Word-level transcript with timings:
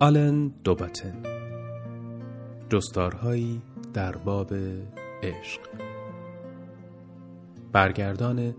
آلن 0.00 0.48
دوباتن 0.64 1.22
جستارهایی 2.70 3.62
در 3.94 4.16
باب 4.16 4.54
عشق. 5.22 5.60
برگردان 7.72 8.54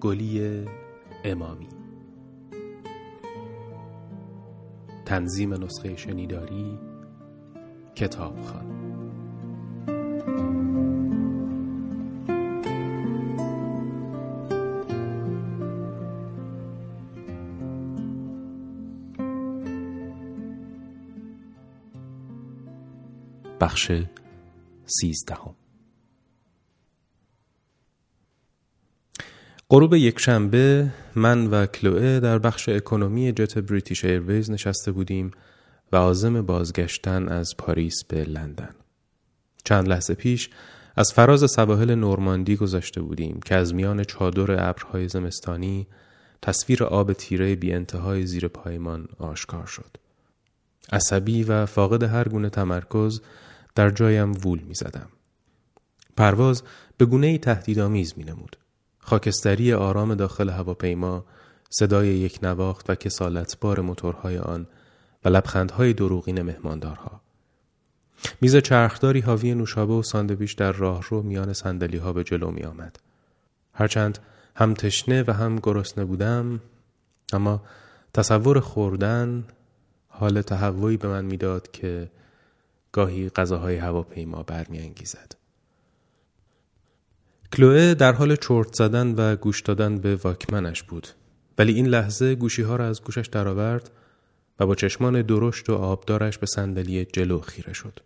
گلی 0.00 0.64
امامی. 1.24 1.68
تنظیم 5.04 5.64
نسخه 5.64 5.96
شنیداری 5.96 6.78
کتابخان 7.94 8.87
بخش 23.60 23.92
سیزدهم 24.86 25.54
غروب 29.70 29.94
یک 29.94 30.20
شنبه 30.20 30.90
من 31.14 31.46
و 31.46 31.66
کلوئه 31.66 32.20
در 32.20 32.38
بخش 32.38 32.68
اکنومی 32.68 33.32
جت 33.32 33.58
بریتیش 33.58 34.04
ایرویز 34.04 34.50
نشسته 34.50 34.92
بودیم 34.92 35.30
و 35.92 35.96
عازم 35.96 36.42
بازگشتن 36.42 37.28
از 37.28 37.54
پاریس 37.58 38.04
به 38.08 38.24
لندن. 38.24 38.74
چند 39.64 39.88
لحظه 39.88 40.14
پیش 40.14 40.50
از 40.96 41.12
فراز 41.12 41.50
سواحل 41.50 41.94
نورماندی 41.94 42.56
گذاشته 42.56 43.00
بودیم 43.00 43.40
که 43.44 43.54
از 43.54 43.74
میان 43.74 44.04
چادر 44.04 44.68
ابرهای 44.68 45.08
زمستانی 45.08 45.86
تصویر 46.42 46.84
آب 46.84 47.12
تیره 47.12 47.54
بی 47.54 47.72
انتهای 47.72 48.26
زیر 48.26 48.48
پایمان 48.48 49.08
آشکار 49.18 49.66
شد. 49.66 49.96
عصبی 50.92 51.42
و 51.42 51.66
فاقد 51.66 52.02
هر 52.02 52.28
گونه 52.28 52.50
تمرکز 52.50 53.20
در 53.78 53.90
جایم 53.90 54.32
وول 54.32 54.58
می 54.58 54.74
زدم. 54.74 55.08
پرواز 56.16 56.62
به 56.96 57.04
گونه 57.04 57.38
تهدیدآمیز 57.38 58.14
می 58.16 58.24
نمود. 58.24 58.56
خاکستری 58.98 59.72
آرام 59.72 60.14
داخل 60.14 60.50
هواپیما، 60.50 61.24
صدای 61.70 62.08
یک 62.08 62.38
نواخت 62.42 62.90
و 62.90 62.94
کسالتبار 62.94 63.80
موتورهای 63.80 64.38
آن 64.38 64.66
و 65.24 65.28
لبخندهای 65.28 65.92
دروغین 65.92 66.42
مهماندارها. 66.42 67.20
میز 68.40 68.56
چرخداری 68.56 69.20
حاوی 69.20 69.54
نوشابه 69.54 69.92
و 69.92 70.02
ساندویچ 70.02 70.56
در 70.56 70.72
راهرو 70.72 71.22
میان 71.22 71.52
سندلی 71.52 71.96
ها 71.98 72.12
به 72.12 72.24
جلو 72.24 72.50
می 72.50 72.62
آمد. 72.62 72.98
هرچند 73.74 74.18
هم 74.56 74.74
تشنه 74.74 75.24
و 75.26 75.32
هم 75.32 75.56
گرسنه 75.56 76.04
بودم 76.04 76.60
اما 77.32 77.62
تصور 78.14 78.60
خوردن 78.60 79.44
حال 80.08 80.42
تهوعی 80.42 80.96
به 80.96 81.08
من 81.08 81.24
می‌داد 81.24 81.70
که 81.70 82.10
گاهی 82.92 83.28
غذاهای 83.28 83.76
هواپیما 83.76 84.42
برمیانگیزد. 84.42 85.32
کلوه 87.52 87.94
در 87.94 88.12
حال 88.12 88.36
چرت 88.36 88.74
زدن 88.74 89.14
و 89.14 89.36
گوش 89.36 89.60
دادن 89.60 89.98
به 89.98 90.16
واکمنش 90.16 90.82
بود 90.82 91.08
ولی 91.58 91.72
این 91.72 91.86
لحظه 91.86 92.34
گوشی 92.34 92.62
ها 92.62 92.76
را 92.76 92.86
از 92.86 93.02
گوشش 93.02 93.26
درآورد 93.26 93.90
و 94.58 94.66
با 94.66 94.74
چشمان 94.74 95.22
درشت 95.22 95.70
و 95.70 95.74
آبدارش 95.74 96.38
به 96.38 96.46
صندلی 96.46 97.04
جلو 97.04 97.40
خیره 97.40 97.72
شد. 97.72 98.00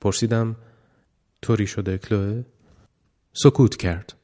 پرسیدم 0.00 0.56
طوری 1.42 1.66
شده 1.66 1.98
کلوه؟ 1.98 2.44
سکوت 3.32 3.76
کرد. 3.76 4.14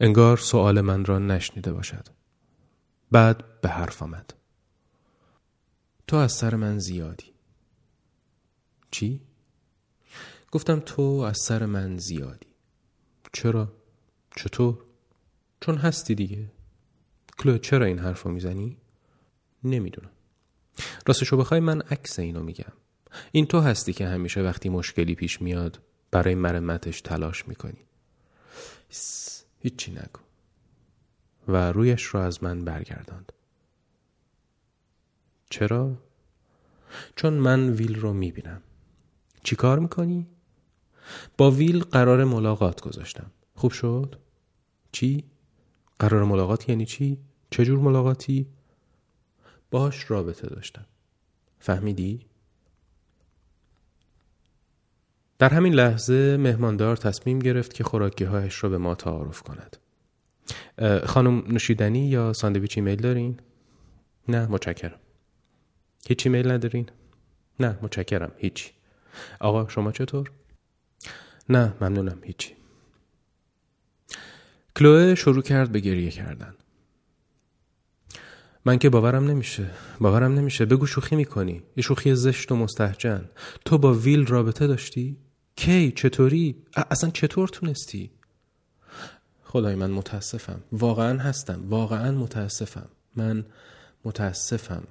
انگار 0.00 0.36
سؤال 0.36 0.80
من 0.80 1.04
را 1.04 1.18
نشنیده 1.18 1.72
باشد. 1.72 2.08
بعد 3.10 3.60
به 3.60 3.68
حرف 3.68 4.02
آمد. 4.02 4.34
تو 6.06 6.16
از 6.16 6.32
سر 6.32 6.54
من 6.54 6.78
زیادی. 6.78 7.29
چی؟ 8.90 9.20
گفتم 10.52 10.80
تو 10.80 11.02
از 11.02 11.38
سر 11.38 11.66
من 11.66 11.98
زیادی 11.98 12.46
چرا؟ 13.32 13.72
چطور؟ 14.36 14.78
چون 15.60 15.76
هستی 15.76 16.14
دیگه 16.14 16.52
کلو 17.38 17.58
چرا 17.58 17.86
این 17.86 17.98
حرف 17.98 18.22
رو 18.22 18.30
می‌زنی؟ 18.30 18.76
نمی‌دونم 19.64 20.10
راستشو 21.06 21.36
بخوای 21.36 21.60
من 21.60 21.80
عکس 21.80 22.18
اینو 22.18 22.42
میگم 22.42 22.72
این 23.32 23.46
تو 23.46 23.60
هستی 23.60 23.92
که 23.92 24.06
همیشه 24.06 24.42
وقتی 24.42 24.68
مشکلی 24.68 25.14
پیش 25.14 25.42
میاد 25.42 25.80
برای 26.10 26.34
مرمتش 26.34 27.00
تلاش 27.00 27.48
می‌کنی 27.48 27.84
هیچی 29.60 29.90
نگو 29.92 30.20
و 31.48 31.72
رویش 31.72 32.02
رو 32.02 32.20
از 32.20 32.42
من 32.42 32.64
برگرداند 32.64 33.32
چرا؟ 35.50 35.96
چون 37.16 37.32
من 37.32 37.70
ویل 37.70 38.00
رو 38.00 38.12
می‌بینم 38.12 38.62
چی 39.42 39.56
کار 39.56 39.78
می‌کنی؟ 39.78 40.26
با 41.38 41.50
ویل 41.50 41.80
قرار 41.80 42.24
ملاقات 42.24 42.80
گذاشتم 42.80 43.30
خوب 43.54 43.72
شد؟ 43.72 44.16
چی؟ 44.92 45.24
قرار 45.98 46.24
ملاقات 46.24 46.68
یعنی 46.68 46.86
چی؟ 46.86 47.18
چجور 47.50 47.78
ملاقاتی؟ 47.78 48.46
باش 49.70 50.10
رابطه 50.10 50.46
داشتم 50.46 50.86
فهمیدی؟ 51.58 52.26
در 55.38 55.48
همین 55.48 55.74
لحظه 55.74 56.36
مهماندار 56.36 56.96
تصمیم 56.96 57.38
گرفت 57.38 57.74
که 57.74 57.84
خوراکی 57.84 58.24
هایش 58.24 58.64
را 58.64 58.70
به 58.70 58.78
ما 58.78 58.94
تعارف 58.94 59.42
کند 59.42 59.76
خانم 61.04 61.44
نوشیدنی 61.48 62.08
یا 62.08 62.32
ساندویچ 62.32 62.78
ایمیل 62.78 63.00
دارین؟ 63.00 63.40
نه 64.28 64.46
متشکرم 64.46 65.00
هیچ 66.08 66.26
ایمیل 66.26 66.50
ندارین؟ 66.50 66.86
نه 67.60 67.78
متشکرم 67.82 68.32
هیچی 68.36 68.70
آقا 69.40 69.68
شما 69.68 69.92
چطور؟ 69.92 70.30
نه 71.48 71.74
ممنونم 71.80 72.18
هیچی. 72.22 72.54
کلوه 74.76 75.14
شروع 75.14 75.42
کرد 75.42 75.72
به 75.72 75.80
گریه 75.80 76.10
کردن. 76.10 76.54
من 78.64 78.78
که 78.78 78.90
باورم 78.90 79.24
نمیشه 79.24 79.70
باورم 80.00 80.34
نمیشه. 80.34 80.64
بگو 80.64 80.86
شوخی 80.86 81.16
می‌کنی. 81.16 81.62
یه 81.76 81.82
شوخی 81.82 82.14
زشت 82.14 82.52
و 82.52 82.56
مستحجن. 82.56 83.30
تو 83.64 83.78
با 83.78 83.94
ویل 83.94 84.26
رابطه 84.26 84.66
داشتی؟ 84.66 85.16
کی؟ 85.56 85.92
چطوری؟ 85.92 86.56
اصلا 86.90 87.10
چطور 87.10 87.48
تونستی؟ 87.48 88.10
خدای 89.44 89.74
من 89.74 89.90
متاسفم. 89.90 90.60
واقعا 90.72 91.18
هستم. 91.18 91.64
واقعا 91.68 92.12
متاسفم. 92.12 92.88
من 93.16 93.44
متاسفم. 94.04 94.82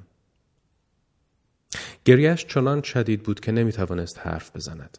گریش 2.06 2.46
چنان 2.46 2.81
شدید 2.81 3.24
بود 3.24 3.40
که 3.40 3.52
نمی‌توانست 3.52 4.19
حرف 4.19 4.56
بزند. 4.56 4.97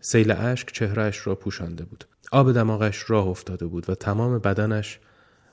سیل 0.00 0.30
اشک 0.30 0.72
چهرهش 0.72 1.26
را 1.26 1.34
پوشانده 1.34 1.84
بود. 1.84 2.04
آب 2.32 2.52
دماغش 2.52 3.10
راه 3.10 3.26
افتاده 3.26 3.66
بود 3.66 3.90
و 3.90 3.94
تمام 3.94 4.38
بدنش 4.38 5.00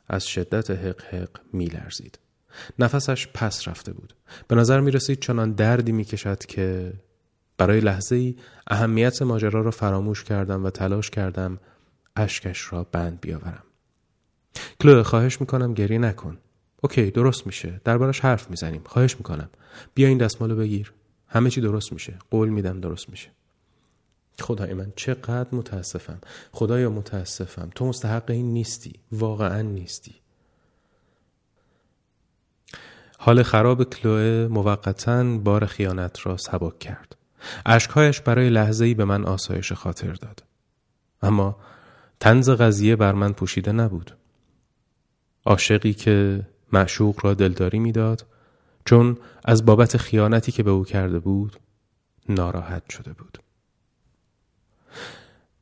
از 0.07 0.27
شدت 0.27 0.71
حق 0.71 1.01
حق 1.01 1.29
می 1.53 1.65
لرزید. 1.65 2.19
نفسش 2.79 3.27
پس 3.27 3.67
رفته 3.67 3.93
بود. 3.93 4.15
به 4.47 4.55
نظر 4.55 4.79
می 4.79 4.91
رسید 4.91 5.19
چنان 5.19 5.51
دردی 5.51 5.91
می 5.91 6.03
کشد 6.05 6.45
که 6.45 6.93
برای 7.57 7.79
لحظه 7.79 8.15
ای 8.15 8.35
اهمیت 8.67 9.21
ماجرا 9.21 9.61
را 9.61 9.71
فراموش 9.71 10.23
کردم 10.23 10.65
و 10.65 10.69
تلاش 10.69 11.09
کردم 11.09 11.59
اشکش 12.15 12.73
را 12.73 12.83
بند 12.83 13.21
بیاورم. 13.21 13.63
کلو 14.81 15.03
خواهش 15.03 15.41
می‌کنم 15.41 15.73
گریه 15.73 15.99
نکن. 15.99 16.37
اوکی 16.81 17.11
درست 17.11 17.47
میشه. 17.47 17.81
دربارش 17.83 18.19
حرف 18.19 18.49
می‌زنیم. 18.49 18.81
خواهش 18.85 19.15
می‌کنم. 19.17 19.49
بیا 19.93 20.07
این 20.07 20.17
دستمالو 20.17 20.55
بگیر. 20.55 20.93
همه 21.27 21.49
چی 21.49 21.61
درست 21.61 21.93
میشه. 21.93 22.19
قول 22.31 22.49
میدم 22.49 22.79
درست 22.79 23.09
میشه. 23.09 23.29
خدای 24.39 24.73
من 24.73 24.93
چقدر 24.95 25.47
متاسفم. 25.51 26.21
خدایا 26.51 26.89
متاسفم. 26.89 27.69
تو 27.75 27.85
مستحق 27.85 28.31
این 28.31 28.53
نیستی. 28.53 28.93
واقعا 29.11 29.61
نیستی. 29.61 30.15
حال 33.17 33.43
خراب 33.43 33.83
کلوه 33.83 34.47
موقتا 34.47 35.37
بار 35.37 35.65
خیانت 35.65 36.25
را 36.25 36.37
سبک 36.37 36.79
کرد. 36.79 37.15
اشکهایش 37.65 38.21
برای 38.21 38.49
لحظه 38.49 38.85
ای 38.85 38.93
به 38.93 39.05
من 39.05 39.25
آسایش 39.25 39.71
خاطر 39.71 40.13
داد. 40.13 40.43
اما 41.21 41.57
تنز 42.19 42.49
قضیه 42.49 42.95
بر 42.95 43.13
من 43.13 43.33
پوشیده 43.33 43.71
نبود. 43.71 44.17
عاشقی 45.45 45.93
که 45.93 46.47
معشوق 46.73 47.25
را 47.25 47.33
دلداری 47.33 47.79
می‌داد 47.79 48.25
چون 48.85 49.17
از 49.45 49.65
بابت 49.65 49.97
خیانتی 49.97 50.51
که 50.51 50.63
به 50.63 50.71
او 50.71 50.83
کرده 50.83 51.19
بود 51.19 51.59
ناراحت 52.29 52.89
شده 52.89 53.13
بود. 53.13 53.37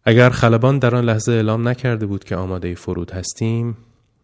اگر 0.03 0.29
خلبان 0.29 0.79
در 0.79 0.95
آن 0.95 1.05
لحظه 1.05 1.31
اعلام 1.31 1.67
نکرده 1.67 2.05
بود 2.05 2.23
که 2.23 2.35
آماده 2.35 2.75
فرود 2.75 3.11
هستیم 3.11 3.77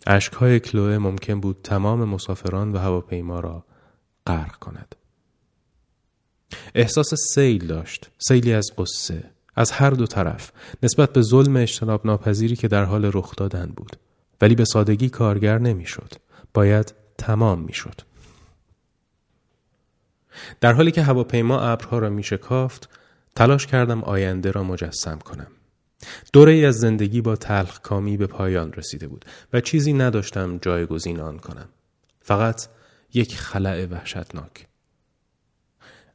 اشکهای 0.08 0.60
کلوه 0.60 0.98
ممکن 0.98 1.40
بود 1.40 1.58
تمام 1.64 2.04
مسافران 2.04 2.74
و 2.74 2.78
هواپیما 2.78 3.40
را 3.40 3.66
غرق 4.28 4.56
کند. 4.56 4.96
احساس 6.76 7.14
سیل 7.34 7.68
داشت 7.68 8.12
سیلی 8.18 8.54
از 8.54 8.72
قصه 8.78 9.24
از 9.56 9.72
هر 9.72 9.90
دو 9.90 10.06
طرف 10.06 10.52
نسبت 10.84 11.14
به 11.14 11.22
ظلم 11.22 11.56
اجتناب 11.56 12.06
ناپذیری 12.06 12.56
که 12.56 12.68
در 12.68 12.84
حال 12.84 13.12
رخ 13.14 13.36
دادن 13.36 13.74
بود. 13.76 13.96
ولی 14.42 14.56
به 14.56 14.66
سادگی 14.66 15.10
کارگر 15.10 15.58
نمی‌شد. 15.58 16.14
باید 16.56 16.94
تمام 17.18 17.62
می‌شد. 17.62 18.02
در 20.62 20.74
حالی 20.74 20.92
که 20.92 21.02
هواپیما 21.02 21.60
ابرها 21.60 22.00
را 22.00 22.10
می 22.10 22.24
شکافت 22.24 22.90
تلاش 23.36 23.68
کردم 23.68 24.04
آینده 24.04 24.52
را 24.52 24.64
مجسم 24.64 25.20
کنم. 25.20 25.48
دوره 26.34 26.52
ای 26.52 26.66
از 26.66 26.76
زندگی 26.76 27.22
با 27.22 27.36
تلخ 27.36 27.82
کامی 27.82 28.18
به 28.18 28.28
پایان 28.28 28.74
رسیده 28.74 29.08
بود 29.08 29.26
و 29.54 29.62
چیزی 29.62 29.94
نداشتم 29.94 30.58
جایگزین 30.58 31.20
آن 31.20 31.40
کنم. 31.40 31.70
فقط 32.22 32.68
یک 33.14 33.38
خلع 33.38 33.86
وحشتناک. 33.86 34.68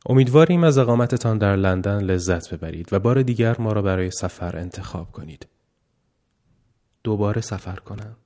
امیدواریم 0.07 0.65
از 0.65 0.79
اقامتتان 0.79 1.39
در 1.39 1.57
لندن 1.57 2.01
لذت 2.01 2.55
ببرید 2.55 2.93
و 2.93 2.99
بار 2.99 3.23
دیگر 3.23 3.57
ما 3.61 3.73
را 3.73 3.83
برای 3.83 4.11
سفر 4.11 4.57
انتخاب 4.57 5.13
کنید. 5.13 5.47
دوباره 7.05 7.41
سفر 7.41 7.77
کنم. 7.77 8.17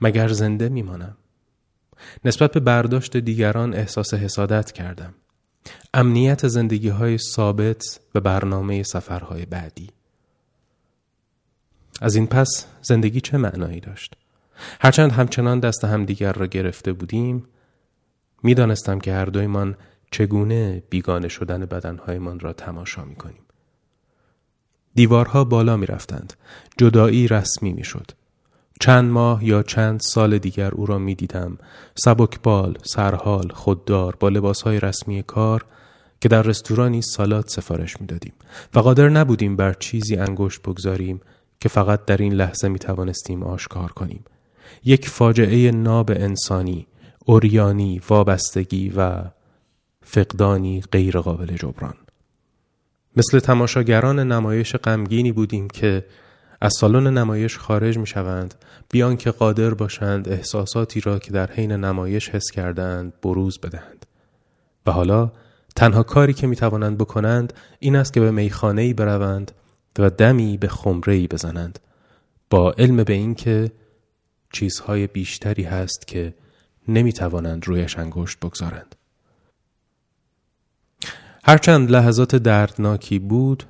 مگر 0.00 0.28
زنده 0.28 0.68
میمانم؟ 0.68 1.16
نسبت 2.24 2.52
به 2.52 2.60
برداشت 2.60 3.16
دیگران 3.16 3.74
احساس 3.74 4.14
حسادت 4.14 4.72
کردم 4.72 5.14
امنیت 5.94 6.48
زندگی 6.48 6.88
های 6.88 7.18
ثابت 7.18 8.00
و 8.14 8.20
برنامه 8.20 8.82
سفرهای 8.82 9.46
بعدی 9.46 9.88
از 12.00 12.16
این 12.16 12.26
پس 12.26 12.66
زندگی 12.82 13.20
چه 13.20 13.36
معنایی 13.36 13.80
داشت؟ 13.80 14.16
هرچند 14.80 15.12
همچنان 15.12 15.60
دست 15.60 15.84
همدیگر 15.84 16.32
را 16.32 16.46
گرفته 16.46 16.92
بودیم 16.92 17.44
می‌دانستم 18.42 18.98
که 18.98 19.12
هر 19.12 19.24
دویمان 19.24 19.76
چگونه 20.10 20.82
بیگانه 20.90 21.28
شدن 21.28 21.66
بدنهایمان 21.66 22.40
را 22.40 22.52
تماشا 22.52 23.04
می 23.04 23.16
کنیم. 23.16 23.42
دیوارها 24.94 25.44
بالا 25.44 25.76
می 25.76 25.86
رفتند. 25.86 26.32
جدایی 26.78 27.28
رسمی 27.28 27.72
می 27.72 27.84
شد. 27.84 28.10
چند 28.80 29.10
ماه 29.10 29.44
یا 29.44 29.62
چند 29.62 30.00
سال 30.00 30.38
دیگر 30.38 30.70
او 30.70 30.86
را 30.86 30.98
می 30.98 31.14
دیدم 31.14 31.58
سبکبال، 31.94 32.78
سرحال، 32.82 33.48
خوددار 33.54 34.16
با 34.20 34.28
لباسهای 34.28 34.80
رسمی 34.80 35.22
کار 35.22 35.64
که 36.20 36.28
در 36.28 36.42
رستورانی 36.42 37.02
سالات 37.02 37.50
سفارش 37.50 38.00
می 38.00 38.06
دادیم 38.06 38.32
و 38.74 38.78
قادر 38.78 39.08
نبودیم 39.08 39.56
بر 39.56 39.72
چیزی 39.72 40.16
انگشت 40.16 40.62
بگذاریم 40.62 41.20
که 41.60 41.68
فقط 41.68 42.04
در 42.04 42.16
این 42.16 42.32
لحظه 42.32 42.68
می 42.68 42.78
توانستیم 42.78 43.42
آشکار 43.42 43.92
کنیم. 43.92 44.24
یک 44.84 45.08
فاجعه 45.08 45.70
ناب 45.70 46.10
انسانی 46.10 46.86
اوریانی 47.24 48.00
وابستگی 48.08 48.92
و 48.96 49.24
فقدانی 50.02 50.82
غیر 50.92 51.18
قابل 51.18 51.56
جبران. 51.56 51.94
مثل 53.16 53.38
تماشاگران 53.38 54.32
نمایش 54.32 54.76
غمگینی 54.76 55.32
بودیم 55.32 55.68
که 55.68 56.04
از 56.64 56.72
سالن 56.80 57.18
نمایش 57.18 57.58
خارج 57.58 57.98
می 57.98 58.06
شوند 58.06 58.54
بیان 58.90 59.16
که 59.16 59.30
قادر 59.30 59.74
باشند 59.74 60.28
احساساتی 60.28 61.00
را 61.00 61.18
که 61.18 61.30
در 61.30 61.52
حین 61.52 61.72
نمایش 61.72 62.28
حس 62.28 62.50
کردند 62.50 63.12
بروز 63.20 63.58
بدهند. 63.58 64.06
و 64.86 64.90
حالا 64.92 65.32
تنها 65.76 66.02
کاری 66.02 66.34
که 66.34 66.46
می 66.46 66.56
توانند 66.56 66.98
بکنند 66.98 67.52
این 67.78 67.96
است 67.96 68.12
که 68.12 68.20
به 68.20 68.30
میخانه‌ای 68.30 68.92
بروند 68.92 69.52
و 69.98 70.10
دمی 70.10 70.56
به 70.56 70.68
خمره 70.68 71.26
بزنند. 71.26 71.78
با 72.50 72.72
علم 72.72 72.96
به 72.96 73.12
اینکه 73.12 73.72
چیزهای 74.52 75.06
بیشتری 75.06 75.62
هست 75.62 76.06
که 76.06 76.34
نمی 76.88 77.12
توانند 77.12 77.68
رویش 77.68 77.98
انگشت 77.98 78.38
بگذارند. 78.38 78.94
هرچند 81.44 81.90
لحظات 81.90 82.36
دردناکی 82.36 83.18
بود 83.18 83.64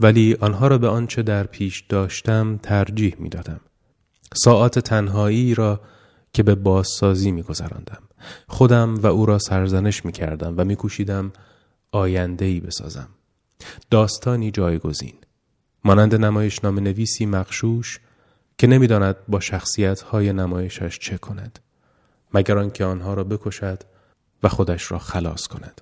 ولی 0.00 0.36
آنها 0.40 0.68
را 0.68 0.78
به 0.78 0.88
آنچه 0.88 1.22
در 1.22 1.46
پیش 1.46 1.84
داشتم 1.88 2.56
ترجیح 2.62 3.16
می 3.18 3.28
دادم. 3.28 3.60
ساعات 4.34 4.78
تنهایی 4.78 5.54
را 5.54 5.80
که 6.32 6.42
به 6.42 6.54
بازسازی 6.54 7.30
می 7.30 7.42
گذراندم. 7.42 8.02
خودم 8.48 8.94
و 8.94 9.06
او 9.06 9.26
را 9.26 9.38
سرزنش 9.38 10.04
می 10.04 10.12
کردم 10.12 10.54
و 10.56 10.64
می 10.64 10.76
کوشیدم 10.76 11.32
آینده 11.92 12.44
ای 12.44 12.60
بسازم. 12.60 13.08
داستانی 13.90 14.50
جایگزین. 14.50 15.14
مانند 15.84 16.14
نمایش 16.14 16.64
نام 16.64 16.78
نویسی 16.78 17.26
مخشوش 17.26 18.00
که 18.58 18.66
نمی‌داند 18.66 19.16
با 19.28 19.40
شخصیت 19.40 20.00
های 20.00 20.32
نمایشش 20.32 20.98
چه 20.98 21.18
کند 21.18 21.58
مگر 22.34 22.58
آنکه 22.58 22.84
آنها 22.84 23.14
را 23.14 23.24
بکشد 23.24 23.82
و 24.42 24.48
خودش 24.48 24.90
را 24.90 24.98
خلاص 24.98 25.46
کند 25.46 25.80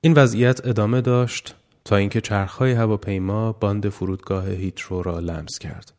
این 0.00 0.12
وضعیت 0.14 0.66
ادامه 0.66 1.00
داشت 1.00 1.54
تا 1.84 1.96
اینکه 1.96 2.20
چرخهای 2.20 2.72
هواپیما 2.72 3.52
باند 3.52 3.88
فرودگاه 3.88 4.48
هیترو 4.48 5.02
را 5.02 5.18
لمس 5.18 5.58
کرد. 5.58 5.92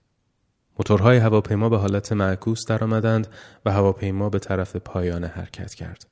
موتورهای 0.79 1.17
هواپیما 1.17 1.69
به 1.69 1.77
حالت 1.77 2.11
معکوس 2.11 2.65
درآمدند 2.67 3.27
و 3.65 3.71
هواپیما 3.71 4.29
به 4.29 4.39
طرف 4.39 4.75
پایان 4.75 5.23
حرکت 5.23 5.73
کرد. 5.73 6.07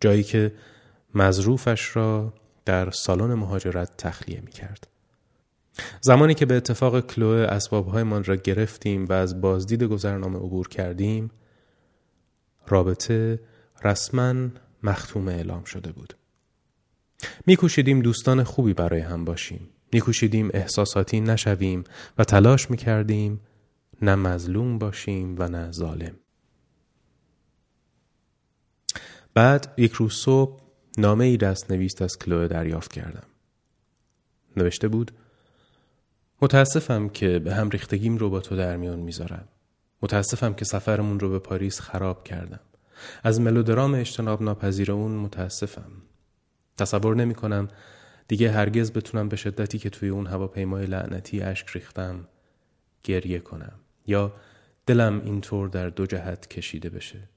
جایی 0.00 0.22
که 0.22 0.52
مظروفش 1.14 1.96
را 1.96 2.32
در 2.64 2.90
سالن 2.90 3.34
مهاجرت 3.34 3.96
تخلیه 3.96 4.40
می 4.40 4.50
کرد. 4.50 4.86
زمانی 6.00 6.34
که 6.34 6.46
به 6.46 6.54
اتفاق 6.54 7.00
کلوه 7.00 7.46
اسبابهایمان 7.46 8.24
را 8.24 8.36
گرفتیم 8.36 9.04
و 9.04 9.12
از 9.12 9.40
بازدید 9.40 9.82
گذرنامه 9.82 10.36
عبور 10.38 10.68
کردیم 10.68 11.30
رابطه 12.66 13.40
رسما 13.84 14.34
مختوم 14.82 15.28
اعلام 15.28 15.64
شده 15.64 15.92
بود. 15.92 16.14
میکوشیدیم 17.46 18.02
دوستان 18.02 18.44
خوبی 18.44 18.74
برای 18.74 19.00
هم 19.00 19.24
باشیم. 19.24 19.68
میکوشیدیم 19.92 20.50
احساساتی 20.54 21.20
نشویم 21.20 21.84
و 22.18 22.24
تلاش 22.24 22.70
می‌کردیم 22.70 23.40
نه 24.02 24.14
مظلوم 24.14 24.78
باشیم 24.78 25.36
و 25.38 25.48
نه 25.48 25.72
ظالم. 25.72 26.14
بعد 29.34 29.74
یک 29.76 29.92
روز 29.92 30.12
صبح 30.12 30.60
نامه 30.98 31.24
ای 31.24 31.36
دست 31.36 31.70
نویست 31.70 32.02
از 32.02 32.18
کلوه 32.18 32.48
دریافت 32.48 32.92
کردم. 32.92 33.26
نوشته 34.56 34.88
بود 34.88 35.12
متاسفم 36.42 37.08
که 37.08 37.38
به 37.38 37.54
هم 37.54 37.70
ریختگیم 37.70 38.16
رو 38.16 38.30
با 38.30 38.40
تو 38.40 38.56
در 38.56 38.76
میان 38.76 38.98
می‌ذارم. 38.98 39.48
متاسفم 40.02 40.54
که 40.54 40.64
سفرمون 40.64 41.20
رو 41.20 41.30
به 41.30 41.38
پاریس 41.38 41.80
خراب 41.80 42.24
کردم. 42.24 42.60
از 43.22 43.40
ملودرام 43.40 43.94
اجتناب 43.94 44.42
ناپذیر 44.42 44.92
اون 44.92 45.12
متاسفم. 45.12 45.92
تصور 46.76 47.16
نمی 47.16 47.34
کنم 47.34 47.68
دیگه 48.28 48.50
هرگز 48.50 48.92
بتونم 48.92 49.28
به 49.28 49.36
شدتی 49.36 49.78
که 49.78 49.90
توی 49.90 50.08
اون 50.08 50.26
هواپیمای 50.26 50.86
لعنتی 50.86 51.40
اشک 51.40 51.68
ریختم 51.70 52.28
گریه 53.04 53.38
کنم 53.38 53.72
یا 54.06 54.32
دلم 54.86 55.20
اینطور 55.24 55.68
در 55.68 55.88
دو 55.88 56.06
جهت 56.06 56.48
کشیده 56.48 56.90
بشه. 56.90 57.28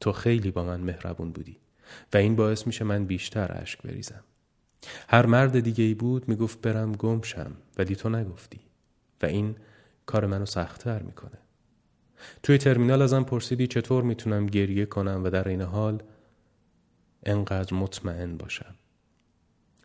تو 0.00 0.12
خیلی 0.12 0.50
با 0.50 0.64
من 0.64 0.80
مهربون 0.80 1.32
بودی 1.32 1.56
و 2.12 2.16
این 2.16 2.36
باعث 2.36 2.66
میشه 2.66 2.84
من 2.84 3.04
بیشتر 3.04 3.60
اشک 3.62 3.82
بریزم. 3.82 4.24
هر 5.08 5.26
مرد 5.26 5.60
دیگه 5.60 5.84
ای 5.84 5.94
بود 5.94 6.28
می‌گفت 6.28 6.60
برم 6.60 6.92
گم 6.92 7.22
شم 7.22 7.52
ولی 7.78 7.96
تو 7.96 8.08
نگفتی 8.08 8.60
و 9.22 9.26
این 9.26 9.56
کار 10.06 10.26
منو 10.26 10.46
سختتر 10.46 11.02
می‌کنه. 11.02 11.38
توی 12.42 12.58
ترمینال 12.58 13.02
ازم 13.02 13.22
پرسیدی 13.22 13.66
چطور 13.66 14.02
می‌تونم 14.02 14.46
گریه 14.46 14.86
کنم 14.86 15.24
و 15.24 15.30
در 15.30 15.48
این 15.48 15.62
حال 15.62 16.02
انقدر 17.22 17.74
مطمئن 17.74 18.36
باشم. 18.36 18.74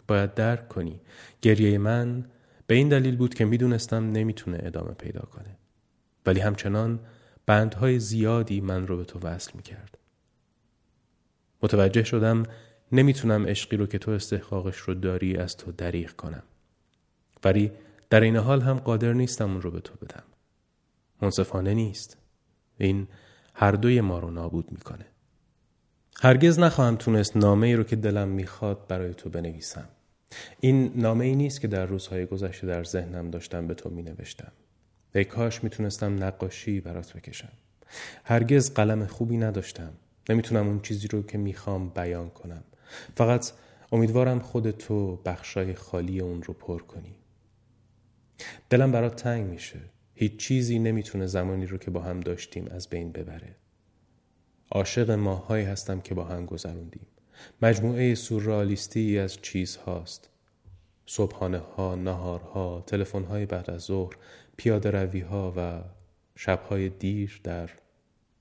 باید 0.08 0.34
درک 0.34 0.70
کنی. 0.70 1.02
گریه 1.42 1.78
من 1.78 2.26
به 2.68 2.76
این 2.76 2.90
دلیل 2.90 3.16
بود 3.16 3.34
که 3.34 3.46
می‌دونستم 3.46 4.10
نمی‌تونه 4.10 4.60
ادامه 4.62 4.94
پیدا 4.94 5.22
کنه. 5.22 5.58
ولی 6.26 6.40
همچنان 6.40 7.00
بندهای 7.46 8.00
زیادی 8.00 8.62
من 8.62 8.88
رو 8.88 8.98
به 8.98 9.04
تو 9.04 9.20
وصل 9.20 9.52
می‌کرد. 9.56 9.98
متوجه 11.62 12.04
شدم 12.04 12.44
نمی‌تونم 12.92 13.48
عشقی 13.48 13.78
رو 13.78 13.86
که 13.86 13.98
تو 13.98 14.12
استحقاقش 14.12 14.78
رو 14.78 14.94
داری 14.94 15.38
از 15.38 15.58
تو 15.58 15.72
دریغ 15.72 16.12
کنم. 16.12 16.44
ولی 17.44 17.72
در 18.10 18.22
این 18.22 18.36
حال 18.36 18.62
هم 18.62 18.78
قادر 18.78 19.14
نیستم 19.14 19.52
اون 19.52 19.62
رو 19.62 19.72
به 19.72 19.80
تو 19.80 19.94
بدم. 20.06 20.24
منصفانه 21.22 21.74
نیست. 21.74 22.18
این 22.78 23.08
هر 23.54 23.72
دوی 23.72 24.02
ما 24.02 24.20
رو 24.20 24.32
نابود 24.32 24.72
می‌کنه. 24.72 25.06
هرگز 26.22 26.60
نخواهم 26.60 26.96
تونست 26.96 27.38
نامه 27.38 27.68
ای 27.68 27.76
رو 27.76 27.84
که 27.84 27.96
دلم 27.96 28.28
می‌خواد 28.28 28.88
برای 28.88 29.14
تو 29.14 29.30
بنویسم. 29.30 29.88
این 30.60 30.92
نامه 30.96 31.26
ای 31.26 31.36
نیست 31.36 31.62
که 31.62 31.68
در 31.68 31.86
روزهای 31.86 32.26
گذشته 32.26 32.68
در 32.68 32.84
ذهنم 32.84 33.30
داشتم 33.30 33.68
به 33.68 33.74
تو 33.74 33.90
می 33.90 34.04
نوشتم. 34.04 34.52
ای 35.16 35.26
کاش 35.26 35.64
می‌تونستم 35.64 36.24
نقاشی 36.24 36.82
برات 36.82 37.14
بکشم. 37.14 37.52
هرگز 38.24 38.74
قلم 38.74 39.06
خوبی 39.06 39.38
نداشتم. 39.38 39.94
نمی‌تونم 40.30 40.68
اون 40.68 40.82
چیزی 40.82 41.08
رو 41.08 41.24
که 41.24 41.38
می‌خوام 41.38 41.90
بیان 41.90 42.30
کنم. 42.30 42.64
فقط 43.16 43.52
امیدوارم 43.92 44.40
خود 44.40 44.72
تو 44.72 45.16
بخشای 45.16 45.74
خالی 45.74 46.20
اون 46.20 46.44
رو 46.44 46.54
پر 46.54 46.80
کنی. 46.82 47.16
دلم 48.70 48.92
برات 48.92 49.16
تنگ 49.16 49.46
میشه. 49.50 49.80
هیچ 50.16 50.38
چیزی 50.38 50.80
نمی‌تونه 50.80 51.26
زمانی 51.26 51.66
رو 51.66 51.78
که 51.78 51.92
با 51.92 52.02
هم 52.02 52.20
داشتیم 52.20 52.68
از 52.72 52.90
بین 52.90 53.12
ببره. 53.12 53.56
عاشق 54.76 55.12
ماهایی 55.12 55.66
هستم 55.66 56.02
که 56.02 56.14
با 56.14 56.24
هم 56.24 56.46
گذروندیم. 56.46 57.08
مجموعه 57.62 58.16
سورئالیستی 58.16 59.20
از 59.20 59.42
چیزهاست. 59.42 60.30
صبحانه 61.06 61.58
ها، 61.58 61.96
نهارها، 61.96 62.84
تلفن 62.88 63.24
های 63.24 63.46
بعد 63.46 63.70
از 63.70 63.82
ظهر، 63.82 64.14
پیاده 64.58 64.92
روی 64.92 65.20
ها 65.20 65.54
و 65.58 65.82
شبهای 66.36 66.90
دیر 66.90 67.42
در 67.44 67.70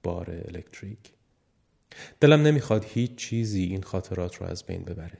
بار 0.03 0.31
الکتریک. 0.31 1.13
دلم 2.21 2.43
نمی‌خواد 2.43 2.85
هیچ 2.85 3.15
چیزی 3.15 3.65
این 3.65 3.83
خاطرات 3.83 4.37
رو 4.37 4.47
از 4.47 4.67
بین 4.67 4.83
ببره. 4.83 5.19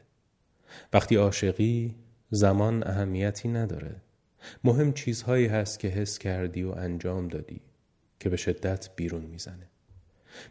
وقتی 0.93 1.17
عاشقی 1.17 1.95
زمان 2.31 2.87
اهمیتی 2.87 3.49
نداره. 3.49 3.97
مهم 4.65 4.93
چیزهایی 4.93 5.47
هست 5.47 5.79
که 5.79 5.89
حس 5.89 6.19
کردی 6.19 6.63
و 6.63 6.71
انجام 6.71 7.29
دادی 7.29 7.61
که 8.21 8.29
به 8.29 8.37
شدت 8.37 8.91
بیرون 8.97 9.23
می‌زنه. 9.23 9.72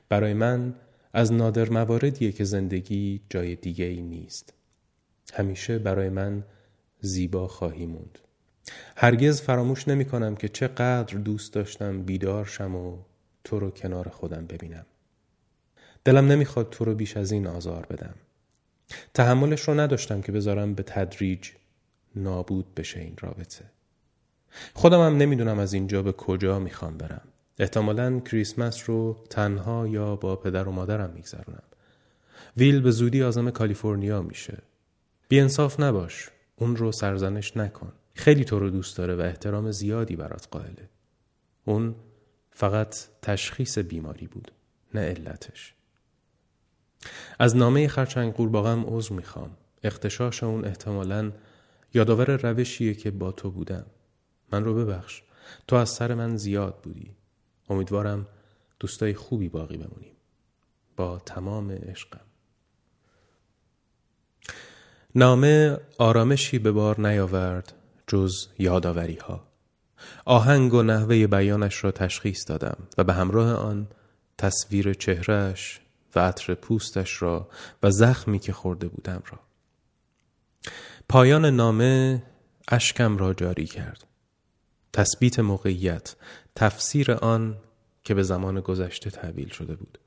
برای 0.09 0.33
من 0.33 0.73
از 1.13 1.33
نادر 1.33 1.69
مواردیه 1.69 2.31
که 2.31 2.43
زندگی 2.43 3.21
جای 3.29 3.55
دیگه 3.55 3.85
ای 3.85 4.01
نیست. 4.01 4.53
همیشه 5.33 5.79
برای 5.79 6.09
من 6.09 6.43
زیبا 7.01 7.47
خواهی 7.47 7.85
موند. 7.85 8.19
هرگز 8.97 9.41
فراموش 9.41 9.87
نمی 9.87 10.05
کنم 10.05 10.35
که 10.35 10.49
چقدر 10.49 11.17
دوست 11.17 11.53
داشتم 11.53 12.03
بیدار 12.03 12.45
شم 12.45 12.75
و 12.75 12.97
تو 13.43 13.59
رو 13.59 13.71
کنار 13.71 14.09
خودم 14.09 14.45
ببینم. 14.45 14.85
دلم 16.05 16.27
نمی‌خواد 16.27 16.69
تو 16.69 16.85
رو 16.85 16.95
بیش 16.95 17.17
از 17.17 17.31
این 17.31 17.47
آزار 17.47 17.85
بدم. 17.85 18.15
تحملش 19.13 19.61
رو 19.61 19.79
نداشتم 19.79 20.21
که 20.21 20.31
بذارم 20.31 20.73
به 20.73 20.83
تدریج 20.83 21.49
نابود 22.15 22.75
بشه 22.75 22.99
این 22.99 23.15
رابطه. 23.19 23.65
خودم 24.73 25.05
هم 25.05 25.17
نمی‌دونم 25.17 25.59
از 25.59 25.73
اینجا 25.73 26.03
به 26.03 26.11
کجا 26.11 26.59
می‌خوام 26.59 26.97
برم. 26.97 27.27
احتمالا 27.59 28.19
کریسمس 28.19 28.89
رو 28.89 29.23
تنها 29.29 29.87
یا 29.87 30.15
با 30.15 30.35
پدر 30.35 30.67
و 30.67 30.71
مادرم 30.71 31.09
میگذرونم. 31.09 31.63
ویل 32.57 32.81
به 32.81 32.91
زودی 32.91 33.23
آزم 33.23 33.49
کالیفرنیا 33.49 34.21
میشه. 34.21 34.57
بیانصاف 35.27 35.79
نباش 35.79 36.29
اون 36.55 36.75
رو 36.75 36.91
سرزنش 36.91 37.57
نکن. 37.57 37.93
خیلی 38.13 38.45
تو 38.45 38.59
رو 38.59 38.69
دوست 38.69 38.97
داره 38.97 39.15
و 39.15 39.21
احترام 39.21 39.71
زیادی 39.71 40.15
برات 40.15 40.47
قائله. 40.51 40.89
اون 41.65 41.95
فقط 42.51 42.95
تشخیص 43.21 43.77
بیماری 43.77 44.27
بود 44.27 44.51
نه 44.93 45.01
علتش. 45.01 45.73
از 47.39 47.55
نامه 47.55 47.87
خرچنگ 47.87 48.33
قورباغم 48.33 48.85
عضو 48.87 49.13
می‌خوام. 49.13 49.57
اختشاش 49.83 50.43
اون 50.43 50.65
احتمالا 50.65 51.31
یادآور 51.93 52.35
روشیه 52.35 52.93
که 52.93 53.11
با 53.11 53.31
تو 53.31 53.51
بودم. 53.51 53.85
من 54.53 54.63
رو 54.63 54.75
ببخش. 54.75 55.23
تو 55.67 55.75
از 55.75 55.89
سر 55.89 56.13
من 56.13 56.37
زیاد 56.37 56.81
بودی. 56.83 57.11
امیدوارم 57.71 58.27
دوستای 58.79 59.13
خوبی 59.13 59.49
باقی 59.49 59.77
بمونیم. 59.77 60.15
با 60.95 61.19
تمام 61.19 61.71
عشقم. 61.71 62.21
نامه 65.15 65.77
آرامشی 65.97 66.59
به 66.59 66.71
بار 66.71 67.09
نیاورد 67.09 67.73
جز 68.07 68.47
یادآوری 68.59 69.15
ها 69.15 69.43
آهنگ 70.25 70.73
و 70.73 70.83
نحوه 70.83 71.27
بیانش 71.27 71.83
را 71.83 71.91
تشخیص 71.91 72.49
دادم 72.49 72.77
و 72.97 73.03
به 73.03 73.13
همراه 73.13 73.53
آن 73.53 73.87
تصویر 74.37 74.93
چهرش 74.93 75.81
و 76.15 76.19
عطر 76.19 76.53
پوستش 76.53 77.21
را 77.21 77.49
و 77.83 77.91
زخمی 77.91 78.39
که 78.39 78.53
خورده 78.53 78.87
بودم 78.87 79.23
را. 79.31 79.39
پایان 81.09 81.45
نامه 81.45 82.23
اشکم 82.67 83.17
را 83.17 83.33
جاری 83.33 83.65
کرد. 83.65 84.10
تثبیت 84.93 85.39
موقعیت 85.39 86.15
تفسیر 86.55 87.11
آن 87.11 87.57
که 88.03 88.13
به 88.13 88.23
زمان 88.23 88.59
گذشته 88.59 89.09
تحویل 89.09 89.49
شده 89.49 89.75
بود. 89.75 89.97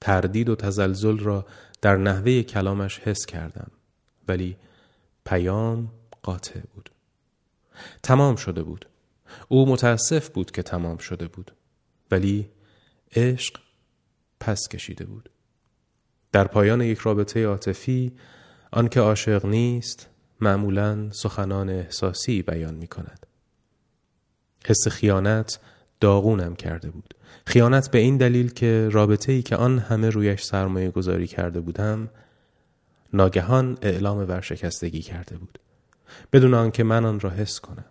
تردید 0.00 0.48
و 0.48 0.56
تزلزل 0.56 1.18
را 1.18 1.46
در 1.82 1.96
نحوه 1.96 2.42
کلامش 2.42 2.98
حس 2.98 3.26
کردم 3.26 3.70
ولی 4.28 4.56
پیام 5.24 5.92
قاطع 6.22 6.60
بود. 6.74 6.90
تمام 8.02 8.36
شده 8.36 8.62
بود. 8.62 8.86
او 9.48 9.68
متاسف 9.68 10.28
بود 10.28 10.50
که 10.50 10.62
تمام 10.62 10.98
شده 10.98 11.28
بود 11.28 11.52
ولی 12.10 12.50
عشق 13.16 13.60
پس 14.40 14.68
کشیده 14.68 15.04
بود. 15.04 15.30
در 16.32 16.44
پایان 16.44 16.80
یک 16.80 16.98
رابطه 16.98 17.46
عاطفی 17.46 18.12
آنکه 18.72 19.00
عاشق 19.00 19.46
نیست 19.46 20.08
معمولا 20.42 21.10
سخنان 21.10 21.70
احساسی 21.70 22.42
بیان 22.42 22.74
می 22.74 22.86
کند 22.86 23.26
حس 24.66 24.88
خیانت 24.88 25.60
داغونم 26.00 26.54
کرده 26.54 26.90
بود. 26.90 27.14
خیانت 27.46 27.90
به 27.90 27.98
این 27.98 28.16
دلیل 28.16 28.52
که 28.52 28.88
رابطه 28.92 29.32
ای 29.32 29.42
که 29.42 29.56
آن 29.56 29.78
همه 29.78 30.10
رویش 30.10 30.42
سرمایه 30.42 30.90
گذاری 30.90 31.26
کرده 31.26 31.60
بودم 31.60 32.08
ناگهان 33.12 33.78
اعلام 33.82 34.18
ورشکستگی 34.18 35.02
کرده 35.02 35.36
بود. 35.36 35.58
بدون 36.32 36.54
آنکه 36.54 36.84
من 36.84 37.04
آن 37.04 37.20
را 37.20 37.30
حس 37.30 37.60
کنم. 37.60 37.84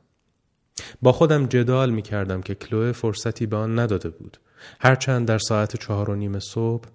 با 1.02 1.12
خودم 1.12 1.46
جدال 1.46 1.90
می 1.90 2.02
کردم 2.02 2.42
که 2.42 2.56
کلوه 2.56 2.92
فرصتی 2.92 3.46
به 3.46 3.56
آن 3.58 3.80
نداده 3.80 4.10
بود. 4.10 4.38
هرچند 4.80 5.28
در 5.28 5.38
ساعت 5.38 5.76
چهار 5.76 6.10
و 6.10 6.16
نیم 6.16 6.40
صبح 6.40 6.90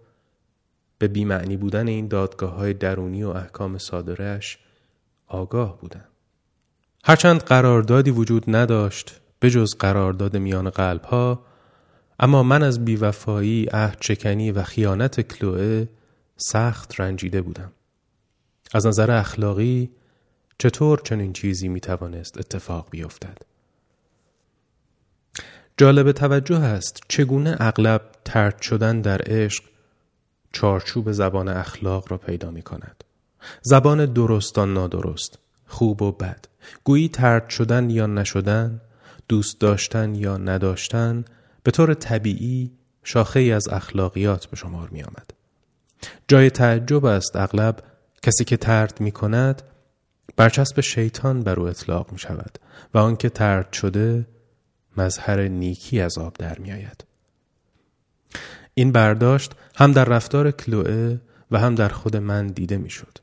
به 0.99 1.09
بیمعنی 1.09 1.57
بودن 1.57 1.89
این 1.89 2.09
دادگاه 2.09 2.55
های 2.55 2.75
درونی 2.75 3.25
و 3.25 3.29
احکام 3.29 3.79
صادرش 3.79 4.59
آگاه 5.27 5.81
بودم 5.81 6.05
هرچند 7.05 7.43
قراردادی 7.43 8.11
وجود 8.11 8.45
نداشت 8.49 9.21
به 9.41 9.51
جز 9.51 9.75
قرارداد 9.75 10.37
میان 10.37 10.71
قلب 10.71 11.03
ها 11.03 11.45
اما 12.21 12.43
من 12.43 12.63
از 12.63 12.85
بیوفایی، 12.85 13.67
عهد 13.67 13.97
چکنی 14.01 14.51
و 14.51 14.63
خیانت 14.63 15.21
کلوه 15.21 15.87
سخت 16.37 17.01
رنجیده 17.01 17.43
بودم. 17.43 17.73
از 18.75 18.87
نظر 18.87 19.11
اخلاقی 19.11 19.91
چطور 20.59 21.01
چنین 21.05 21.33
چیزی 21.33 21.69
می 21.69 21.81
توانست 21.81 22.39
اتفاق 22.39 22.91
بیفتد؟ 22.91 23.39
جالب 25.77 26.13
توجه 26.13 26.59
است 26.61 27.01
چگونه 27.09 27.57
اغلب 27.61 28.03
ترد 28.25 28.63
شدن 28.63 29.01
در 29.01 29.21
عشق 29.27 29.65
چارچوب 30.53 31.13
زبان 31.13 31.49
اخلاق 31.49 32.13
را 32.13 32.19
پیدا 32.19 32.51
می 32.51 32.63
کند. 32.63 33.05
زبان 33.63 34.07
درستان 34.07 34.75
نادرست، 34.75 35.39
خوب 35.67 36.03
و 36.03 36.13
بد، 36.13 36.45
گویی 36.85 37.09
ترد 37.09 37.49
شدن 37.49 37.91
یا 37.91 38.07
نشدن، 38.07 38.81
دوست 39.29 39.61
داشتن 39.61 40.15
یا 40.15 40.37
نداشتن 40.37 41.25
به 41.63 41.71
طور 41.71 41.95
طبیعی 41.95 42.71
شاخه 43.05 43.41
ای 43.41 43.53
از 43.53 43.69
اخلاقیات 43.69 44.47
به 44.47 44.57
شمار 44.57 44.89
می 44.89 45.03
آمد. 45.03 45.31
جای 46.29 46.51
تعجب 46.51 47.05
است 47.05 47.37
اغلب 47.37 47.83
کسی 48.23 48.45
که 48.45 48.57
ترد 48.57 49.01
می 49.01 49.13
کند 49.13 49.63
برچسب 50.37 50.81
شیطان 50.81 51.43
بر 51.43 51.61
او 51.61 51.67
اطلاق 51.67 52.13
می 52.13 52.19
شود 52.19 52.59
و 52.95 52.99
آنکه 52.99 53.29
ترد 53.29 53.73
شده 53.73 54.27
مظهر 54.97 55.49
نیکی 55.49 56.01
از 56.01 56.19
آب 56.19 56.37
در 56.37 56.59
می 56.59 56.73
آید. 56.73 57.05
این 58.75 58.93
برداشت 58.93 59.53
هم 59.77 59.93
در 59.93 60.05
رفتار 60.05 60.51
کلوئه 60.51 61.21
و 61.51 61.59
هم 61.59 61.75
در 61.75 61.89
خود 61.89 62.17
من 62.17 62.47
دیده 62.47 62.77
می 62.77 62.91
شد. 62.91 63.19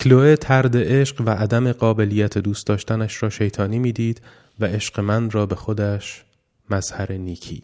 کلوئه 0.00 0.36
ترد 0.36 0.76
عشق 0.76 1.20
و 1.26 1.30
عدم 1.30 1.72
قابلیت 1.72 2.38
دوست 2.38 2.66
داشتنش 2.66 3.22
را 3.22 3.30
شیطانی 3.30 3.78
می‌دید 3.78 4.20
و 4.60 4.64
عشق 4.64 5.00
من 5.00 5.30
را 5.30 5.46
به 5.46 5.54
خودش 5.54 6.24
مظهر 6.70 7.12
نیکی. 7.12 7.62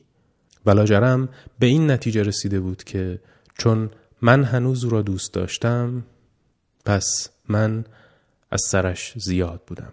ولاجرم 0.66 1.28
به 1.58 1.66
این 1.66 1.90
نتیجه 1.90 2.22
رسیده 2.22 2.60
بود 2.60 2.84
که 2.84 3.20
چون 3.58 3.90
من 4.22 4.44
هنوز 4.44 4.84
او 4.84 4.90
را 4.90 5.02
دوست 5.02 5.34
داشتم 5.34 6.02
پس 6.84 7.28
من 7.48 7.84
از 8.50 8.60
سرش 8.70 9.14
زیاد 9.16 9.62
بودم. 9.66 9.92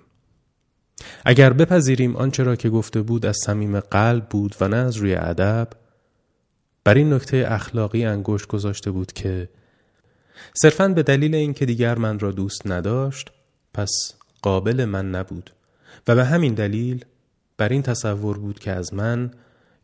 اگر 1.25 1.53
بپذیریم 1.53 2.15
آنچه 2.15 2.43
را 2.43 2.55
که 2.55 2.69
گفته 2.69 3.01
بود 3.01 3.25
از 3.25 3.37
صمیم 3.45 3.79
قلب 3.79 4.29
بود 4.29 4.55
و 4.61 4.67
نه 4.67 4.77
از 4.77 4.97
روی 4.97 5.15
ادب 5.15 5.67
بر 6.83 6.93
این 6.93 7.13
نکته 7.13 7.45
اخلاقی 7.49 8.05
انگشت 8.05 8.47
گذاشته 8.47 8.91
بود 8.91 9.13
که 9.13 9.49
صرفا 10.53 10.87
به 10.87 11.03
دلیل 11.03 11.35
اینکه 11.35 11.65
دیگر 11.65 11.97
من 11.97 12.19
را 12.19 12.31
دوست 12.31 12.67
نداشت 12.67 13.31
پس 13.73 14.13
قابل 14.41 14.85
من 14.85 15.11
نبود. 15.11 15.51
و 16.07 16.15
به 16.15 16.25
همین 16.25 16.53
دلیل 16.53 17.05
بر 17.57 17.69
این 17.69 17.81
تصور 17.81 18.37
بود 18.37 18.59
که 18.59 18.71
از 18.71 18.93
من 18.93 19.31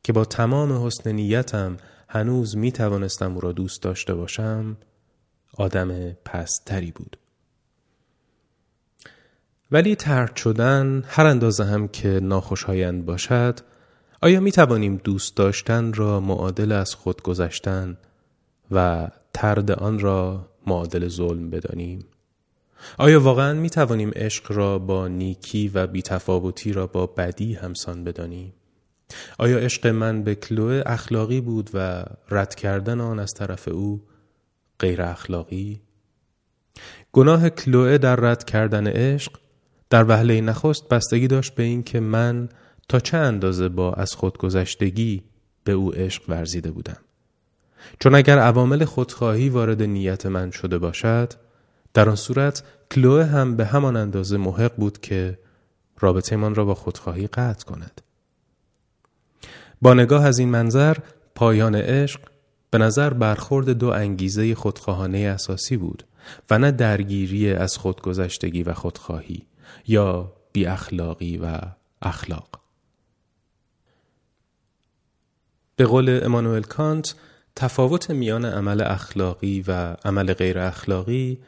که 0.04 0.14
با 0.14 0.26
تمام 0.26 0.86
حسن 0.86 1.12
نیتم 1.12 1.78
هنوز 2.10 2.58
می 2.58 2.72
توانستم 2.72 3.34
او 3.34 3.42
را 3.42 3.52
دوست 3.52 3.82
داشته 3.82 4.14
باشم 4.14 4.78
آدم 5.58 6.12
پستری 6.12 6.92
بود. 6.92 7.18
ولی 9.72 9.96
ترد 9.96 10.36
شدن 10.36 11.04
هر 11.08 11.26
اندازه 11.26 11.66
هم 11.66 11.88
که 11.88 12.08
ناخوشایند 12.08 13.06
باشد 13.06 13.60
آیا 14.22 14.40
می 14.40 14.52
توانیم 14.52 15.02
دوست 15.04 15.38
داشتن 15.38 15.94
را 15.94 16.20
معادل 16.20 16.72
از 16.72 16.96
خود 16.96 17.22
گذشتن 17.22 17.98
و 18.72 19.08
ترد 19.36 19.72
آن 19.72 20.00
را 20.00 20.50
معادل 20.68 21.08
ظلم 21.08 21.50
بدانیم؟ 21.50 22.06
آیا 22.98 23.20
واقعا 23.20 23.54
می 23.54 23.70
توانیم 23.70 24.12
عشق 24.16 24.52
را 24.52 24.80
با 24.80 25.08
نیکی 25.08 25.68
و 25.74 25.88
بیتفاوتی 25.88 26.74
را 26.74 26.88
با 26.88 27.06
بدی 27.06 27.54
همسان 27.54 28.04
بدانیم؟ 28.04 28.54
آیا 29.40 29.58
عشق 29.58 29.88
من 29.88 30.24
به 30.24 30.36
کلوه 30.36 30.84
اخلاقی 30.86 31.42
بود 31.42 31.70
و 31.74 32.04
رد 32.30 32.56
کردن 32.56 33.02
آن 33.02 33.20
از 33.20 33.34
طرف 33.34 33.68
او 33.68 34.02
غیر 34.80 35.02
اخلاقی؟ 35.02 35.82
گناه 37.12 37.50
کلوه 37.50 37.98
در 37.98 38.16
رد 38.16 38.44
کردن 38.44 38.88
عشق 38.88 39.32
در 39.90 40.04
وهله 40.10 40.42
نخست 40.42 40.90
بستگی 40.90 41.28
داشت 41.28 41.56
به 41.56 41.64
این 41.64 41.84
که 41.84 42.00
من 42.00 42.50
تا 42.90 43.00
چه 43.00 43.18
اندازه 43.18 43.70
با 43.70 43.94
از 43.94 44.16
خودگذشتگی 44.16 45.24
به 45.64 45.72
او 45.72 45.94
عشق 45.94 46.24
ورزیده 46.30 46.72
بودم 46.72 47.05
چون 48.00 48.16
اگر 48.16 48.40
عوامل 48.40 48.86
خودخواهی 48.86 49.50
وارد 49.50 49.82
نیت 49.82 50.26
من 50.26 50.52
شده 50.52 50.78
باشد 50.78 51.34
در 51.94 52.10
آن 52.10 52.16
صورت 52.16 52.64
کلوه 52.92 53.24
هم 53.24 53.56
به 53.56 53.66
همان 53.66 53.96
اندازه 53.96 54.38
محق 54.38 54.76
بود 54.76 55.02
که 55.02 55.40
رابطه 56.00 56.36
من 56.36 56.56
را 56.56 56.66
با 56.66 56.76
خودخواهی 56.76 57.28
قطع 57.28 57.66
کند. 57.66 58.02
با 59.82 59.94
نگاه 59.94 60.26
از 60.26 60.40
این 60.40 60.50
منظر 60.50 60.98
پایان 61.36 61.76
عشق 61.76 62.20
به 62.72 62.78
نظر 62.78 63.14
برخورد 63.14 63.70
دو 63.70 63.90
انگیزه 63.90 64.56
خودخواهانه 64.56 65.18
اساسی 65.18 65.78
بود 65.78 66.04
و 66.50 66.60
نه 66.60 66.72
درگیری 66.72 67.54
از 67.54 67.78
خودگذشتگی 67.78 68.64
و 68.64 68.74
خودخواهی 68.74 69.46
یا 69.88 70.34
بی 70.54 70.66
اخلاقی 70.66 71.38
و 71.38 71.60
اخلاق. 72.02 72.60
به 75.76 75.86
قول 75.86 76.20
امانوئل 76.24 76.62
کانت 76.62 77.16
تفاوت 77.56 78.10
میان 78.12 78.46
عمل 78.46 78.82
اخلاقی 78.82 79.64
و 79.68 79.96
عمل 80.06 80.34
غیر 80.34 80.60
اخلاقی 80.60 81.40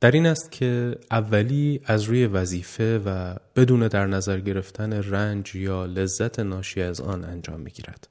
در 0.00 0.10
این 0.10 0.26
است 0.26 0.52
که 0.52 0.96
اولی 1.10 1.80
از 1.84 2.02
روی 2.02 2.26
وظیفه 2.26 2.98
و 2.98 3.36
بدون 3.56 3.88
در 3.88 4.06
نظر 4.06 4.40
گرفتن 4.40 4.92
رنج 4.92 5.54
یا 5.54 5.86
لذت 5.86 6.40
ناشی 6.40 6.82
از 6.82 7.00
آن 7.00 7.24
انجام 7.24 7.60
می 7.60 7.70
گیرد. 7.70 8.08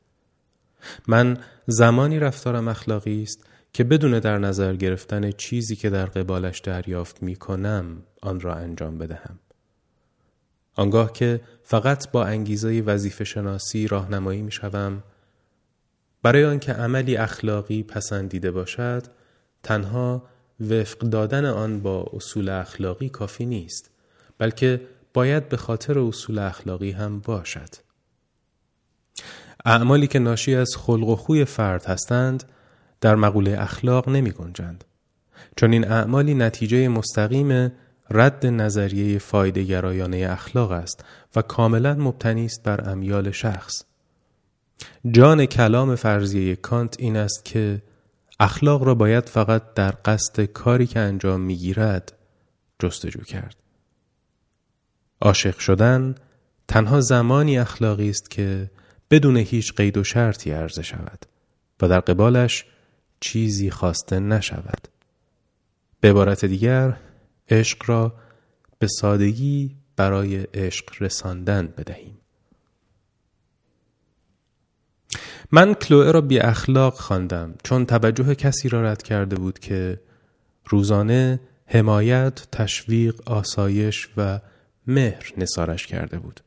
من 1.08 1.38
زمانی 1.68 2.20
رفتارم 2.20 2.68
اخلاقی 2.68 3.24
است 3.24 3.46
که 3.74 3.84
بدون 3.84 4.20
در 4.20 4.38
نظر 4.38 4.76
گرفتن 4.76 5.32
چیزی 5.32 5.76
که 5.76 5.90
در 5.90 6.06
قبالش 6.06 6.60
دریافت 6.60 7.24
می 7.24 7.36
کنم 7.36 8.04
آن 8.22 8.40
را 8.40 8.56
انجام 8.56 8.98
بدهم. 8.98 9.40
آنگاه 10.76 11.14
که 11.14 11.42
فقط 11.64 12.12
با 12.12 12.26
انگیزه 12.26 12.82
وظیفه 12.82 13.24
شناسی 13.24 13.88
راهنمایی 13.88 14.42
می 14.42 14.52
شوم 14.52 15.04
برای 16.24 16.46
آنکه 16.46 16.74
عملی 16.74 17.18
اخلاقی 17.18 17.84
پسندیده 17.84 18.52
باشد 18.52 19.04
تنها 19.64 20.24
وفق 20.70 20.98
دادن 21.00 21.46
آن 21.46 21.80
با 21.80 22.10
اصول 22.14 22.50
اخلاقی 22.50 23.10
کافی 23.10 23.46
نیست 23.46 23.92
بلکه 24.38 24.82
باید 25.14 25.50
به 25.50 25.58
خاطر 25.58 26.00
اصول 26.00 26.40
اخلاقی 26.40 26.92
هم 26.92 27.20
باشد. 27.20 27.70
اعمالی 29.66 30.08
که 30.08 30.20
ناشی 30.20 30.56
از 30.56 30.76
خلق 30.78 31.08
و 31.08 31.16
خوی 31.16 31.46
فرد 31.46 31.86
هستند 31.86 32.44
در 33.02 33.16
مقوله 33.16 33.56
اخلاق 33.62 34.10
نمی 34.10 34.32
گنجند. 34.32 34.84
چون 35.56 35.74
این 35.74 35.92
اعمالی 35.92 36.34
نتیجه 36.34 36.88
مستقیم 36.88 37.72
رد 38.10 38.46
نظریه 38.46 39.20
فایده 39.20 39.64
گرایانه 39.64 40.28
اخلاق 40.30 40.72
است 40.72 41.06
و 41.36 41.42
کاملا 41.42 41.94
مبتنی 41.94 42.46
است 42.46 42.64
بر 42.64 42.90
امیال 42.90 43.32
شخص. 43.32 43.84
جان 45.12 45.46
کلام 45.46 45.96
فرضیه 45.96 46.56
کانت 46.56 46.96
این 47.00 47.18
است 47.18 47.46
که 47.46 47.82
اخلاق 48.40 48.84
را 48.84 48.96
باید 48.96 49.30
فقط 49.30 49.74
در 49.74 49.94
قصد 50.06 50.46
کاری 50.46 50.88
که 50.88 51.00
انجام 51.00 51.42
می‌گیرد 51.42 52.14
جستجو 52.80 53.22
کرد. 53.22 53.56
عاشق 55.22 55.58
شدن 55.58 56.16
تنها 56.68 57.02
زمانی 57.02 57.60
اخلاقی 57.60 58.10
است 58.10 58.32
که 58.32 58.72
بدون 59.12 59.38
هیچ 59.38 59.74
قید 59.74 59.98
و 59.98 60.04
شرطی 60.04 60.52
عرضه 60.52 60.82
شود 60.82 61.26
و 61.82 61.88
در 61.88 62.00
قبالش 62.00 62.66
چیزی 63.20 63.70
خواسته 63.70 64.20
نشود. 64.20 64.88
به 66.00 66.10
عبارت 66.10 66.46
دیگر 66.46 66.98
عشق 67.50 67.84
را 67.86 68.14
به 68.80 68.88
سادگی 68.88 69.76
برای 69.96 70.36
عشق 70.54 70.86
رساندن 71.00 71.68
بدهیم. 71.68 72.21
من 75.52 75.74
کلوئه 75.74 76.12
را 76.12 76.22
بی 76.22 76.40
اخلاق 76.40 76.94
خواندم 76.94 77.54
چون 77.64 77.86
توجه 77.86 78.36
کسی 78.36 78.70
را 78.70 78.82
رد 78.82 79.04
کرده 79.04 79.36
بود 79.36 79.60
که 79.60 80.00
روزانه 80.66 81.40
حمایت، 81.66 82.48
تشویق، 82.52 83.22
آسایش 83.26 84.10
و 84.18 84.40
مهر 84.88 85.34
نسارش 85.38 85.88
کرده 85.88 86.20
بود. 86.20 86.42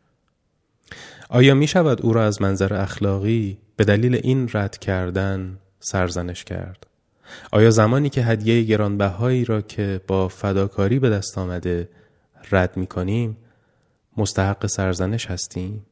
آیا 1.29 1.55
می 1.55 1.67
شود 1.67 2.03
او 2.03 2.13
را 2.13 2.25
از 2.25 2.43
منظر 2.43 2.75
اخلاقی 2.75 3.59
به 3.77 3.85
دلیل 3.85 4.21
این 4.23 4.51
رد 4.53 4.79
کردن 4.79 5.59
سرزنش 5.81 6.45
کرد؟ 6.45 6.87
آیا 7.53 7.71
زمانی 7.71 8.11
که 8.11 8.23
هدیه 8.23 8.63
گرانبهایی 8.63 9.45
را 9.45 9.61
که 9.61 10.01
با 10.07 10.29
فداکاری 10.29 10.99
به 10.99 11.11
دست 11.11 11.39
آمده 11.39 11.89
رد 12.53 12.77
می 12.77 12.87
کنیم 12.87 13.37
مستحق 14.17 14.67
سرزنش 14.67 15.27
هستیم؟ 15.27 15.87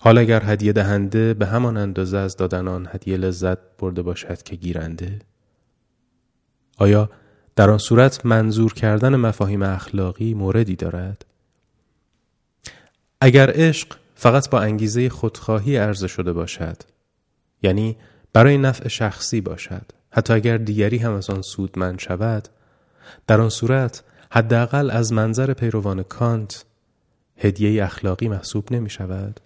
حالا 0.00 0.20
اگر 0.20 0.42
هدیه 0.44 0.72
دهنده 0.72 1.34
به 1.34 1.46
همان 1.46 1.76
اندازه 1.76 2.18
از 2.18 2.36
دادن 2.36 2.68
آن 2.68 2.88
هدیه 2.92 3.16
لذت 3.16 3.58
برده 3.78 4.02
باشد 4.02 4.42
که 4.42 4.56
گیرنده؟ 4.56 5.18
آیا 6.78 7.10
در 7.56 7.70
آن 7.70 7.78
صورت 7.78 8.26
منظور 8.26 8.74
کردن 8.74 9.16
مفاهیم 9.16 9.62
اخلاقی 9.62 10.34
موردی 10.34 10.76
دارد؟ 10.76 11.24
اگر 13.20 13.50
عشق 13.54 13.96
فقط 14.14 14.50
با 14.50 14.60
انگیزه 14.60 15.08
خودخواهی 15.08 15.76
عرضه 15.76 16.08
شده 16.08 16.32
باشد 16.32 16.76
یعنی 17.62 17.96
برای 18.32 18.58
نفع 18.58 18.88
شخصی 18.88 19.40
باشد 19.40 19.86
حتی 20.10 20.32
اگر 20.32 20.56
دیگری 20.58 20.98
هم 20.98 21.12
از 21.12 21.30
آن 21.30 21.42
سودمند 21.42 21.98
شود 21.98 22.48
در 23.26 23.40
آن 23.40 23.48
صورت 23.48 24.02
حداقل 24.30 24.90
از 24.90 25.12
منظر 25.12 25.52
پیروان 25.52 26.02
کانت 26.02 26.64
هدیه 27.36 27.84
اخلاقی 27.84 28.28
محسوب 28.28 28.72
نمی 28.72 28.90
شود 28.90 29.40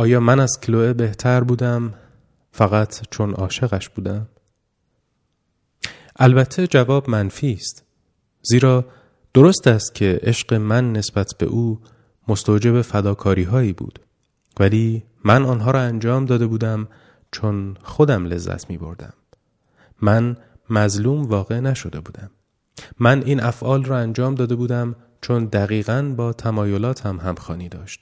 آیا 0.00 0.20
من 0.20 0.40
از 0.40 0.60
کلوه 0.60 0.92
بهتر 0.92 1.44
بودم؟ 1.44 1.94
فقط 2.52 3.08
چون 3.10 3.34
عاشقش 3.34 3.88
بودم؟ 3.88 4.28
البته 6.16 6.66
جواب 6.66 7.10
منفی 7.10 7.52
است. 7.52 7.84
زیرا 8.42 8.84
درست 9.34 9.66
است 9.66 9.94
که 9.94 10.20
عشق 10.22 10.54
من 10.54 10.92
نسبت 10.92 11.34
به 11.38 11.46
او 11.46 11.80
مستوجب 12.28 12.82
فداکاری 12.82 13.42
هایی 13.42 13.72
بود. 13.72 14.00
ولی 14.60 15.04
من 15.24 15.44
آنها 15.44 15.70
را 15.70 15.80
انجام 15.80 16.24
داده 16.24 16.46
بودم 16.46 16.88
چون 17.32 17.76
خودم 17.82 18.24
لذت 18.24 18.70
می 18.70 18.78
بردم 18.78 19.12
من 20.02 20.36
مظلوم 20.70 21.22
واقع 21.22 21.60
نشده 21.60 22.00
بودم. 22.00 22.30
من 22.98 23.22
این 23.22 23.42
افعال 23.42 23.84
را 23.84 23.98
انجام 23.98 24.34
داده 24.34 24.54
بودم 24.54 24.96
چون 25.20 25.44
دقیقا 25.44 26.14
با 26.16 26.32
تمایلاتم 26.32 27.18
همخوانی 27.18 27.68
داشت. 27.68 28.00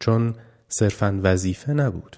چون 0.00 0.34
صرفا 0.70 1.20
وظیفه 1.22 1.72
نبود. 1.72 2.16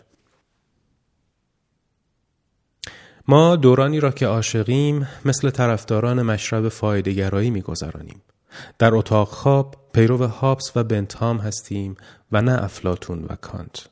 ما 3.28 3.56
دورانی 3.56 4.00
را 4.00 4.10
که 4.10 4.26
عاشقیم 4.26 5.08
مثل 5.24 5.50
طرفداران 5.50 6.22
مشرب 6.22 6.68
فایدهگرایی 6.68 7.50
میگذرانیم. 7.50 8.22
در 8.78 8.94
اتاق 8.94 9.28
خواب 9.28 9.76
پیرو 9.92 10.26
هابس 10.26 10.72
و 10.76 10.84
بنتام 10.84 11.38
هستیم 11.38 11.96
و 12.32 12.42
نه 12.42 12.64
افلاتون 12.64 13.24
و 13.24 13.36
کانت. 13.36 13.88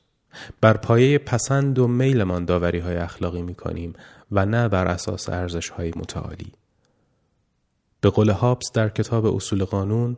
بر 0.60 0.76
پایه 0.76 1.18
پسند 1.18 1.78
و 1.78 1.86
میلمان 1.88 2.44
داوری 2.44 2.78
های 2.78 2.96
اخلاقی 2.96 3.42
می 3.42 3.54
کنیم 3.54 3.92
و 4.32 4.46
نه 4.46 4.68
بر 4.68 4.86
اساس 4.86 5.28
ارزش 5.28 5.68
های 5.68 5.92
متعالی. 5.96 6.52
به 8.00 8.10
قول 8.10 8.30
هابس 8.30 8.72
در 8.74 8.88
کتاب 8.88 9.26
اصول 9.26 9.64
قانون 9.64 10.16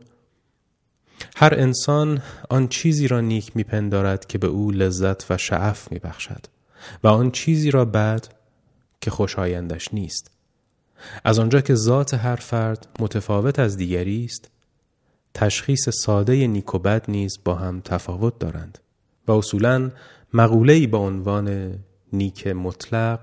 هر 1.35 1.53
انسان 1.57 2.21
آن 2.49 2.67
چیزی 2.67 3.07
را 3.07 3.21
نیک 3.21 3.55
میپندارد 3.55 4.25
که 4.25 4.37
به 4.37 4.47
او 4.47 4.71
لذت 4.71 5.31
و 5.31 5.37
شعف 5.37 5.91
میبخشد 5.91 6.45
و 7.03 7.07
آن 7.07 7.31
چیزی 7.31 7.71
را 7.71 7.85
بد 7.85 8.27
که 9.01 9.11
خوشایندش 9.11 9.93
نیست. 9.93 10.31
از 11.23 11.39
آنجا 11.39 11.61
که 11.61 11.75
ذات 11.75 12.13
هر 12.13 12.35
فرد 12.35 12.87
متفاوت 12.99 13.59
از 13.59 13.77
دیگری 13.77 14.25
است 14.25 14.49
تشخیص 15.33 15.89
ساده 15.89 16.47
نیک 16.47 16.75
و 16.75 16.79
بد 16.79 17.05
نیز 17.07 17.39
با 17.45 17.55
هم 17.55 17.81
تفاوت 17.81 18.39
دارند 18.39 18.79
و 19.27 19.31
اصولا 19.31 19.91
مقوله‌ای 20.33 20.87
با 20.87 20.97
عنوان 20.97 21.77
نیک 22.13 22.47
مطلق 22.47 23.19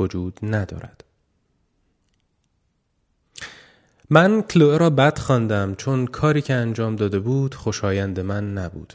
وجود 0.00 0.38
ندارد. 0.42 1.03
من 4.10 4.42
کلوه 4.42 4.78
را 4.78 4.90
بد 4.90 5.18
خواندم 5.18 5.74
چون 5.74 6.06
کاری 6.06 6.42
که 6.42 6.54
انجام 6.54 6.96
داده 6.96 7.18
بود 7.18 7.54
خوشایند 7.54 8.20
من 8.20 8.54
نبود. 8.54 8.92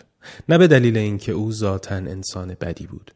نه 0.49 0.57
به 0.57 0.67
دلیل 0.67 0.97
اینکه 0.97 1.31
او 1.31 1.51
ذاتا 1.51 1.95
انسان 1.95 2.57
بدی 2.61 2.87
بود. 2.87 3.11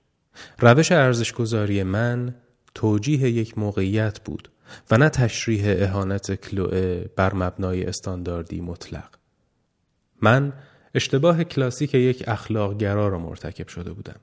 روش 0.60 0.92
ارزشگذاری 0.92 1.84
من 1.84 2.36
توجیه 2.76 3.30
یک 3.30 3.58
موقعیت 3.58 4.20
بود 4.20 4.50
و 4.92 4.98
نه 4.98 5.10
تشریح 5.10 5.64
اهانت 5.68 6.36
کلوه 6.36 7.06
بر 7.16 7.34
مبنای 7.34 7.84
استانداردی 7.84 8.62
مطلق. 8.62 9.10
من 10.22 10.54
اشتباه 10.96 11.44
کلاسیک 11.44 11.94
یک 11.94 12.24
اخلاقگرا 12.28 13.08
را 13.08 13.20
مرتکب 13.20 13.68
شده 13.68 13.94
بودم. 13.94 14.20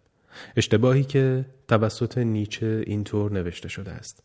اشتباهی 0.56 1.04
که 1.04 1.44
توسط 1.68 2.18
نیچه 2.18 2.84
اینطور 2.86 3.32
نوشته 3.32 3.68
شده 3.68 3.90
است. 3.90 4.22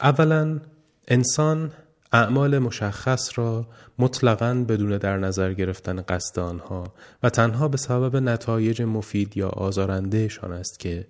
اولا 0.00 0.60
انسان 1.08 1.72
اعمال 2.16 2.58
مشخص 2.58 3.38
را 3.38 3.66
مطلقا 3.98 4.64
بدون 4.68 4.98
در 4.98 5.16
نظر 5.16 5.52
گرفتن 5.52 6.00
قصد 6.00 6.38
آنها 6.38 6.94
و 7.22 7.30
تنها 7.30 7.68
به 7.68 7.76
سبب 7.76 8.16
نتایج 8.16 8.82
مفید 8.82 9.36
یا 9.36 9.48
آزارندهشان 9.48 10.52
است 10.52 10.78
که 10.78 11.06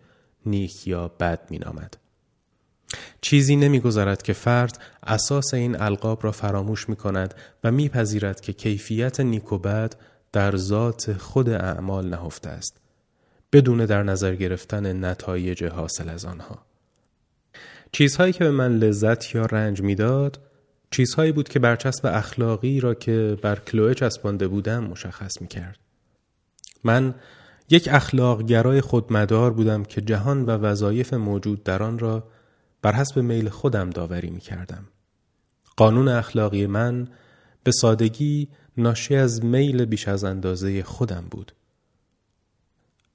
نیک 0.47 0.87
یا 0.87 1.09
بد 1.09 1.40
می 1.51 1.59
نامد. 1.59 1.97
چیزی 3.21 3.57
نمیگذرد 3.57 4.23
که 4.23 4.33
فرد 4.33 4.79
اساس 5.03 5.55
این 5.55 5.81
القاب 5.81 6.25
را 6.25 6.33
فراموش 6.33 6.88
می 6.88 6.97
کند 6.97 7.35
و 7.64 7.71
میپذیرد 7.71 8.40
که 8.40 8.53
کیفیت 8.53 9.21
نیک 9.21 9.53
و 9.53 9.59
بد 9.59 9.95
در 10.33 10.57
ذات 10.57 11.12
خود 11.12 11.49
اعمال 11.49 12.09
نهفته 12.09 12.51
است 12.51 12.77
بدون 13.53 13.87
در 13.87 14.03
نظر 14.03 14.35
گرفتن 14.35 15.05
نتایج 15.05 15.64
حاصل 15.64 16.09
از 16.09 16.25
آنها 16.25 16.59
چیزهایی 17.92 18.33
که 18.33 18.45
به 18.45 18.51
من 18.51 18.79
لذت 18.79 19.35
یا 19.35 19.47
رنج 19.47 19.83
می‌داد 19.83 20.40
چیزهایی 20.90 21.33
بود 21.33 21.49
که 21.49 21.59
برچسب 21.59 22.07
اخلاقی 22.07 22.81
را 22.81 22.94
که 22.94 23.38
بر 23.42 23.59
کلوه 23.59 23.94
چسبانده 23.94 24.49
بودم 24.49 24.85
مشخص 24.85 25.40
می 25.40 25.49
کرد. 25.49 25.79
من 26.85 27.14
یک 27.70 27.88
اخلاق 27.92 28.42
گرای 28.42 28.81
خودمدار 28.81 29.53
بودم 29.53 29.85
که 29.85 30.01
جهان 30.01 30.44
و 30.44 30.51
وظایف 30.51 31.14
موجود 31.14 31.64
در 31.64 31.83
آن 31.83 31.99
را 31.99 32.29
بر 32.83 32.92
حسب 32.92 33.18
میل 33.18 33.49
خودم 33.49 33.90
داوری 33.90 34.31
می 34.31 34.40
کردم. 34.40 34.88
قانون 35.77 36.09
اخلاقی 36.09 36.66
من 36.66 37.09
به 37.64 37.72
سادگی 37.72 38.49
ناشی 38.77 39.16
از 39.16 39.44
میل 39.44 39.85
بیش 39.85 40.09
از 40.09 40.25
اندازه 40.25 40.83
خودم 40.83 41.25
بود. 41.31 41.53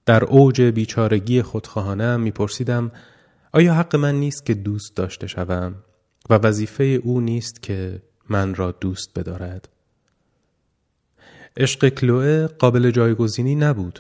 در 0.06 0.24
اوج 0.24 0.62
بیچارگی 0.62 1.42
خودخواهانه 1.42 2.18
میپرسیدم 2.18 2.92
آیا 3.54 3.74
حق 3.74 3.96
من 3.96 4.16
نیست 4.16 4.46
که 4.46 4.54
دوست 4.54 4.96
داشته 4.96 5.28
شوم 5.28 5.76
و 6.30 6.34
وظیفه 6.34 6.84
او 6.84 7.22
نیست 7.22 7.62
که 7.62 8.02
من 8.30 8.56
را 8.56 8.72
دوست 8.72 9.20
بدارد. 9.20 9.70
عشق 11.58 11.90
کلوه 11.90 12.48
قابل 12.48 12.92
جایگزینی 12.92 13.56
نبود. 13.56 14.00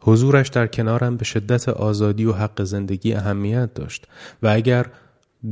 حضورش 0.00 0.48
در 0.48 0.66
کنارم 0.66 1.16
به 1.16 1.24
شدت 1.24 1.68
آزادی 1.68 2.24
و 2.24 2.32
حق 2.32 2.62
زندگی 2.62 3.14
اهمیت 3.14 3.74
داشت 3.74 4.06
و 4.42 4.48
اگر 4.48 4.86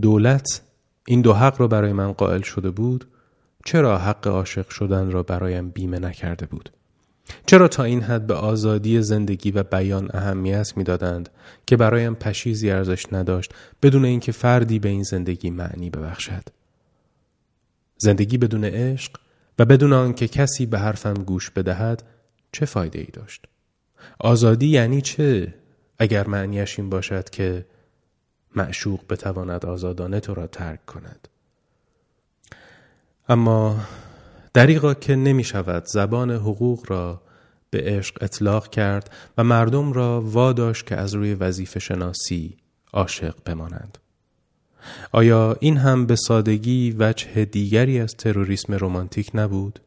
دولت 0.03 0.63
این 1.07 1.21
دو 1.21 1.33
حق 1.33 1.61
را 1.61 1.69
برای 1.69 1.93
من 1.93 2.13
قائل 2.13 2.41
شده 2.41 2.71
بود 2.71 3.05
چرا 3.65 3.99
حق 3.99 4.27
عاشق 4.27 4.69
شدن 4.69 5.11
را 5.11 5.23
برایم 5.23 5.71
بیمه 5.71 5.99
نکرده 5.99 6.47
بود؟ 6.47 6.71
چرا 7.47 7.69
تا 7.69 7.85
این 7.85 8.03
حد 8.03 8.27
به 8.27 8.35
آزادی 8.35 9.03
زندگی 9.03 9.51
و 9.51 9.63
بیان 9.63 10.11
اهمیت 10.15 10.77
می‌دادند 10.77 11.29
که 11.67 11.77
برایم 11.77 12.15
پشیزی 12.15 12.71
ارزش 12.71 13.13
نداشت 13.13 13.55
بدون 13.83 14.05
اینکه 14.05 14.33
فردی 14.33 14.79
به 14.79 14.89
این 14.89 15.03
زندگی 15.03 15.51
معنی 15.51 15.91
ببخشد؟ 15.91 16.43
زندگی 17.97 18.39
بدون 18.39 18.65
عشق 18.65 19.13
و 19.59 19.65
بدون 19.65 19.93
آنکه 19.93 20.29
کسی 20.29 20.67
به 20.67 20.79
حرفم 20.79 21.15
گوش 21.15 21.51
بدهد 21.51 22.03
چه 22.53 22.67
فایده 22.67 22.99
ای 22.99 23.09
داشت؟ 23.13 23.45
آزادی 24.19 24.67
یعنی 24.67 25.01
چه؟ 25.01 25.55
اگر 25.99 26.27
معنیش 26.27 26.79
این 26.79 26.91
باشد 26.91 27.31
که 27.31 27.67
معشوق 28.57 29.01
بتواند 29.11 29.67
آزادانه 29.67 30.21
تو 30.21 30.35
را 30.35 30.47
ترک 30.47 30.87
کند. 30.87 31.29
اما 33.29 33.81
دریغا 34.55 34.95
که 34.95 35.17
نمی 35.17 35.45
شود 35.45 35.87
زبان 35.87 36.31
حقوق 36.31 36.85
را 36.89 37.21
به 37.71 37.83
عشق 37.83 38.19
اطلاق 38.21 38.69
کرد 38.69 39.11
و 39.39 39.45
مردم 39.45 39.93
را 39.93 40.21
واداشت 40.21 40.87
که 40.87 40.97
از 40.97 41.15
روی 41.15 41.35
وظیفه 41.35 41.81
شناسی 41.81 42.57
عاشق 42.93 43.35
بمانند. 43.45 43.99
آیا 45.13 45.57
این 45.61 45.77
هم 45.77 46.07
به 46.07 46.17
سادگی 46.17 46.97
وجه 46.99 47.45
دیگری 47.45 48.01
از 48.01 48.17
تروریسم 48.17 48.75
رمانتیک 48.81 49.31
نبود؟ 49.35 49.81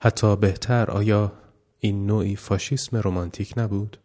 حتی 0.00 0.36
بهتر 0.36 0.90
آیا 0.90 1.32
این 1.78 2.06
نوعی 2.06 2.36
فاشیسم 2.36 3.00
رمانتیک 3.04 3.54
نبود؟ 3.56 3.98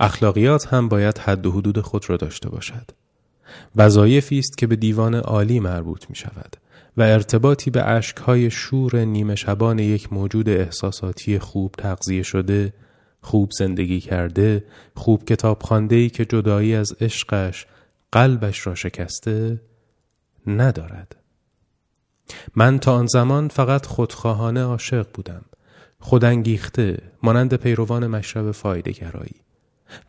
اخلاقیات 0.00 0.66
هم 0.66 0.88
باید 0.88 1.18
حد 1.18 1.46
و 1.46 1.52
حدود 1.52 1.80
خود 1.80 2.10
را 2.10 2.16
داشته 2.16 2.48
باشد. 2.48 2.90
وظایفی 3.76 4.38
است 4.38 4.58
که 4.58 4.66
به 4.66 4.76
دیوان 4.76 5.14
عالی 5.14 5.60
مربوط 5.60 6.10
می 6.10 6.16
شود 6.16 6.56
و 6.98 7.02
ارتباطی 7.02 7.70
به 7.70 7.82
عشقهای 7.82 8.50
شور 8.50 8.96
نیمه 9.04 9.34
شبان 9.34 9.78
یک 9.78 10.12
موجود 10.12 10.48
احساساتی 10.48 11.38
خوب 11.38 11.74
تغذیه 11.78 12.22
شده 12.22 12.72
خوب 13.20 13.50
زندگی 13.58 14.00
کرده 14.00 14.64
خوب 14.94 15.24
کتاب 15.24 15.72
ای 15.90 16.08
که 16.08 16.24
جدایی 16.24 16.74
از 16.74 16.92
عشقش 17.00 17.66
قلبش 18.12 18.66
را 18.66 18.74
شکسته 18.74 19.60
ندارد. 20.46 21.16
من 22.56 22.78
تا 22.78 22.94
آن 22.94 23.06
زمان 23.06 23.48
فقط 23.48 23.86
خودخواهانه 23.86 24.62
عاشق 24.62 25.06
بودم. 25.14 25.44
خودانگیخته 26.00 26.98
مانند 27.22 27.54
پیروان 27.54 28.06
مشرب 28.06 28.50
فایده 28.50 28.90
گرایی 28.90 29.40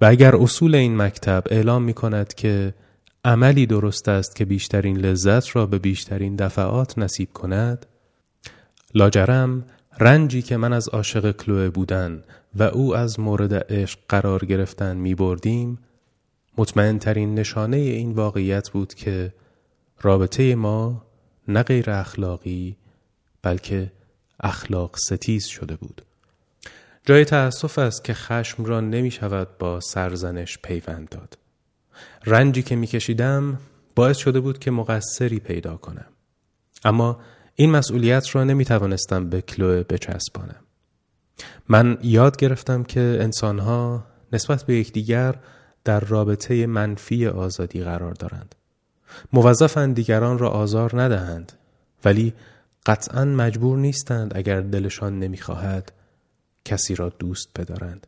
و 0.02 0.06
اگر 0.06 0.36
اصول 0.36 0.76
این 0.76 0.98
مکتب 0.98 1.44
اعلام 1.50 1.84
می 1.84 1.94
کند 1.94 2.34
که 2.34 2.74
عملی 3.26 3.66
درست 3.66 4.10
است 4.10 4.36
که 4.36 4.46
بیشترین 4.46 4.98
لذت 4.98 5.56
را 5.56 5.66
به 5.66 5.80
بیشترین 5.80 6.36
دفعات 6.36 6.98
نصیب 6.98 7.34
کند. 7.34 7.86
لاجرم 8.96 9.66
رنجی 10.00 10.42
که 10.42 10.58
من 10.58 10.74
از 10.74 10.90
عاشق 10.90 11.32
کلوه 11.32 11.70
بودن 11.70 12.24
و 12.56 12.64
او 12.64 12.96
از 12.96 13.20
مورد 13.20 13.74
عشق 13.74 14.00
قرار 14.10 14.46
گرفتن 14.46 14.98
می 14.98 15.16
بردیم 15.16 15.80
مطمئن 16.58 17.00
ترین 17.00 17.36
نشانه 17.36 17.78
این 17.78 18.12
واقعیت 18.12 18.70
بود 18.70 18.94
که 18.94 19.34
رابطه 20.02 20.56
ما 20.56 21.06
نه 21.48 21.64
غیر 21.64 21.92
اخلاقی 21.92 22.76
بلکه 23.42 23.92
اخلاق 24.40 24.96
ستیز 24.98 25.46
شده 25.46 25.76
بود. 25.76 26.02
جای 27.06 27.26
تأسف 27.26 27.80
است 27.80 28.04
که 28.04 28.14
خشم 28.14 28.66
را 28.66 28.82
نمی 28.82 29.12
شود 29.12 29.58
با 29.58 29.80
سرزنش 29.80 30.58
پیوند 30.64 31.10
داد. 31.10 31.39
رنجی 32.26 32.64
که 32.64 32.76
میکشیدم 32.76 33.60
باعث 33.96 34.18
شده 34.18 34.40
بود 34.40 34.60
که 34.60 34.72
مقصری 34.72 35.40
پیدا 35.40 35.78
کنم. 35.78 36.06
اما 36.84 37.20
این 37.56 37.72
مسئولیت 37.72 38.36
را 38.36 38.44
نمی 38.44 38.66
توانستم 38.66 39.30
به 39.30 39.42
کلوه 39.42 39.84
بچسبانم. 39.84 40.64
من 41.70 41.98
یاد 42.04 42.38
گرفتم 42.38 42.84
که 42.84 43.18
انسانها 43.22 44.06
نسبت 44.34 44.64
به 44.64 44.76
یکدیگر 44.76 45.36
در 45.84 46.00
رابطه 46.00 46.68
منفی 46.68 47.28
آزادی 47.28 47.84
قرار 47.84 48.14
دارند. 48.14 48.56
موظفند 49.34 49.96
دیگران 49.96 50.38
را 50.38 50.50
آزار 50.50 51.02
ندهند 51.02 51.52
ولی 52.06 52.34
قطعا 52.86 53.26
مجبور 53.26 53.78
نیستند 53.78 54.38
اگر 54.38 54.62
دلشان 54.62 55.20
نمی‌خواهد 55.20 55.92
کسی 56.66 56.96
را 56.96 57.10
دوست 57.10 57.50
بدارند. 57.60 58.08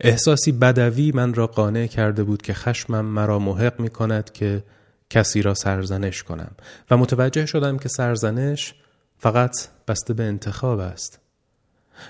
احساسی 0.00 0.52
بدوی 0.52 1.12
من 1.12 1.34
را 1.34 1.46
قانع 1.46 1.86
کرده 1.86 2.24
بود 2.24 2.42
که 2.42 2.54
خشمم 2.54 3.04
مرا 3.04 3.38
محق 3.38 3.80
می 3.80 3.90
کند 3.90 4.32
که 4.32 4.62
کسی 5.10 5.42
را 5.42 5.54
سرزنش 5.54 6.22
کنم 6.22 6.50
و 6.90 6.96
متوجه 6.96 7.46
شدم 7.46 7.78
که 7.78 7.88
سرزنش 7.88 8.74
فقط 9.18 9.56
بسته 9.88 10.14
به 10.14 10.24
انتخاب 10.24 10.78
است. 10.78 11.18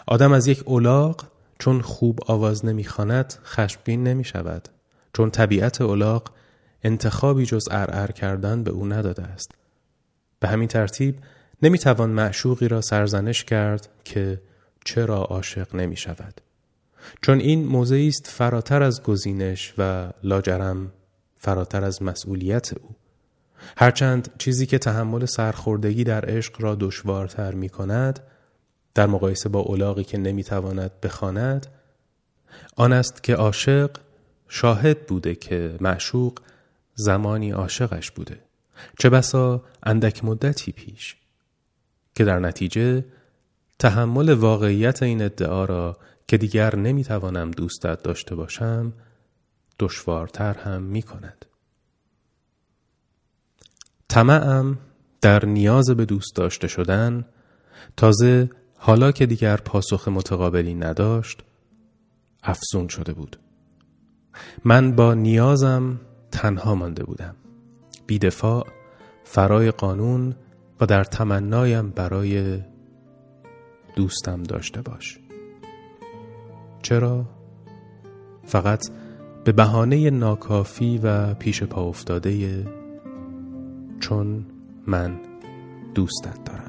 آدم 0.06 0.32
از 0.32 0.46
یک 0.46 0.62
اولاغ 0.64 1.24
چون 1.58 1.80
خوب 1.80 2.18
آواز 2.26 2.64
نمی‌خواند 2.64 3.34
خشمگین 3.44 4.04
نمی 4.04 4.24
شود 4.24 4.68
چون 5.12 5.30
طبیعت 5.30 5.80
اولاغ 5.80 6.30
انتخابی 6.82 7.46
جز 7.46 7.68
ارعر 7.70 8.10
کردن 8.10 8.62
به 8.62 8.70
او 8.70 8.86
نداده 8.86 9.22
است. 9.22 9.50
به 10.40 10.48
همین 10.48 10.68
ترتیب 10.68 11.18
نمی‌توان 11.62 12.10
معشوقی 12.10 12.68
را 12.68 12.80
سرزنش 12.80 13.44
کرد 13.44 13.88
که 14.04 14.40
چرا 14.84 15.16
عاشق 15.22 15.74
نمی 15.74 15.96
شود 15.96 16.40
چون 17.22 17.40
این 17.40 17.66
موضعی 17.66 18.08
است 18.08 18.26
فراتر 18.26 18.82
از 18.82 19.02
گزینش 19.02 19.74
و 19.78 20.10
لاجرم 20.22 20.92
فراتر 21.36 21.84
از 21.84 22.02
مسئولیت 22.02 22.72
او. 22.72 22.96
هرچند 23.76 24.30
چیزی 24.38 24.66
که 24.66 24.78
تحمل 24.78 25.24
سرخوردگی 25.24 26.04
در 26.04 26.24
عشق 26.24 26.62
را 26.62 26.74
دشوارتر 26.74 27.54
می 27.54 27.68
کند 27.68 28.20
در 28.94 29.06
مقایسه 29.06 29.48
با 29.48 29.60
اولاغی 29.60 30.04
که 30.04 30.18
نمی‌تواند 30.18 31.00
بخواند 31.02 31.66
آن 32.76 32.92
است 32.92 33.22
که 33.22 33.34
عاشق 33.34 33.90
شاهد 34.48 35.06
بوده 35.06 35.34
که 35.34 35.76
معشوق 35.80 36.38
زمانی 36.94 37.50
عاشقش 37.50 38.10
بوده. 38.10 38.38
چه 38.98 39.10
بسا 39.10 39.64
اندک 39.82 40.24
مدتی 40.24 40.72
پیش 40.72 41.16
که 42.14 42.24
در 42.24 42.38
نتیجه 42.38 43.04
تحمل 43.78 44.28
واقعیت 44.28 45.02
این 45.02 45.22
ادعا 45.22 45.64
را 45.64 45.98
که 46.28 46.36
دیگر 46.36 46.76
نمی‌توانم 46.76 47.50
دوستت 47.50 48.02
داشته 48.02 48.34
باشم 48.34 48.92
دشوارتر 49.78 50.54
هم 50.54 50.82
می 50.82 51.02
کند. 51.02 51.46
طمعم 54.08 54.78
در 55.20 55.44
نیاز 55.44 55.90
به 55.90 56.04
دوست 56.04 56.36
داشته 56.36 56.68
شدن 56.68 57.24
تازه 57.96 58.50
حالا 58.76 59.12
که 59.12 59.26
دیگر 59.26 59.56
پاسخ 59.56 60.08
متقابلی 60.08 60.74
نداشت 60.74 61.42
افزون 62.42 62.88
شده 62.88 63.12
بود. 63.12 63.38
من 64.64 64.92
با 64.92 65.14
نیازم 65.14 66.00
تنها 66.30 66.74
مانده 66.74 67.04
بودم. 67.04 67.36
بیدفاع 68.06 68.66
فرای 69.24 69.70
قانون 69.70 70.34
و 70.80 70.86
در 70.86 71.04
تمنایم 71.04 71.90
برای 71.90 72.62
دوستم 73.96 74.42
داشته 74.42 74.82
باش. 74.82 75.25
چرا؟ 76.86 77.24
فقط 78.44 78.90
به 79.44 79.52
بهانه 79.52 80.10
ناکافی 80.10 81.00
و 81.02 81.34
پیش 81.34 81.62
پا 81.62 81.88
افتاده 81.88 82.64
چون 84.00 84.46
من 84.86 85.20
دوستت 85.94 86.44
دارم 86.44 86.65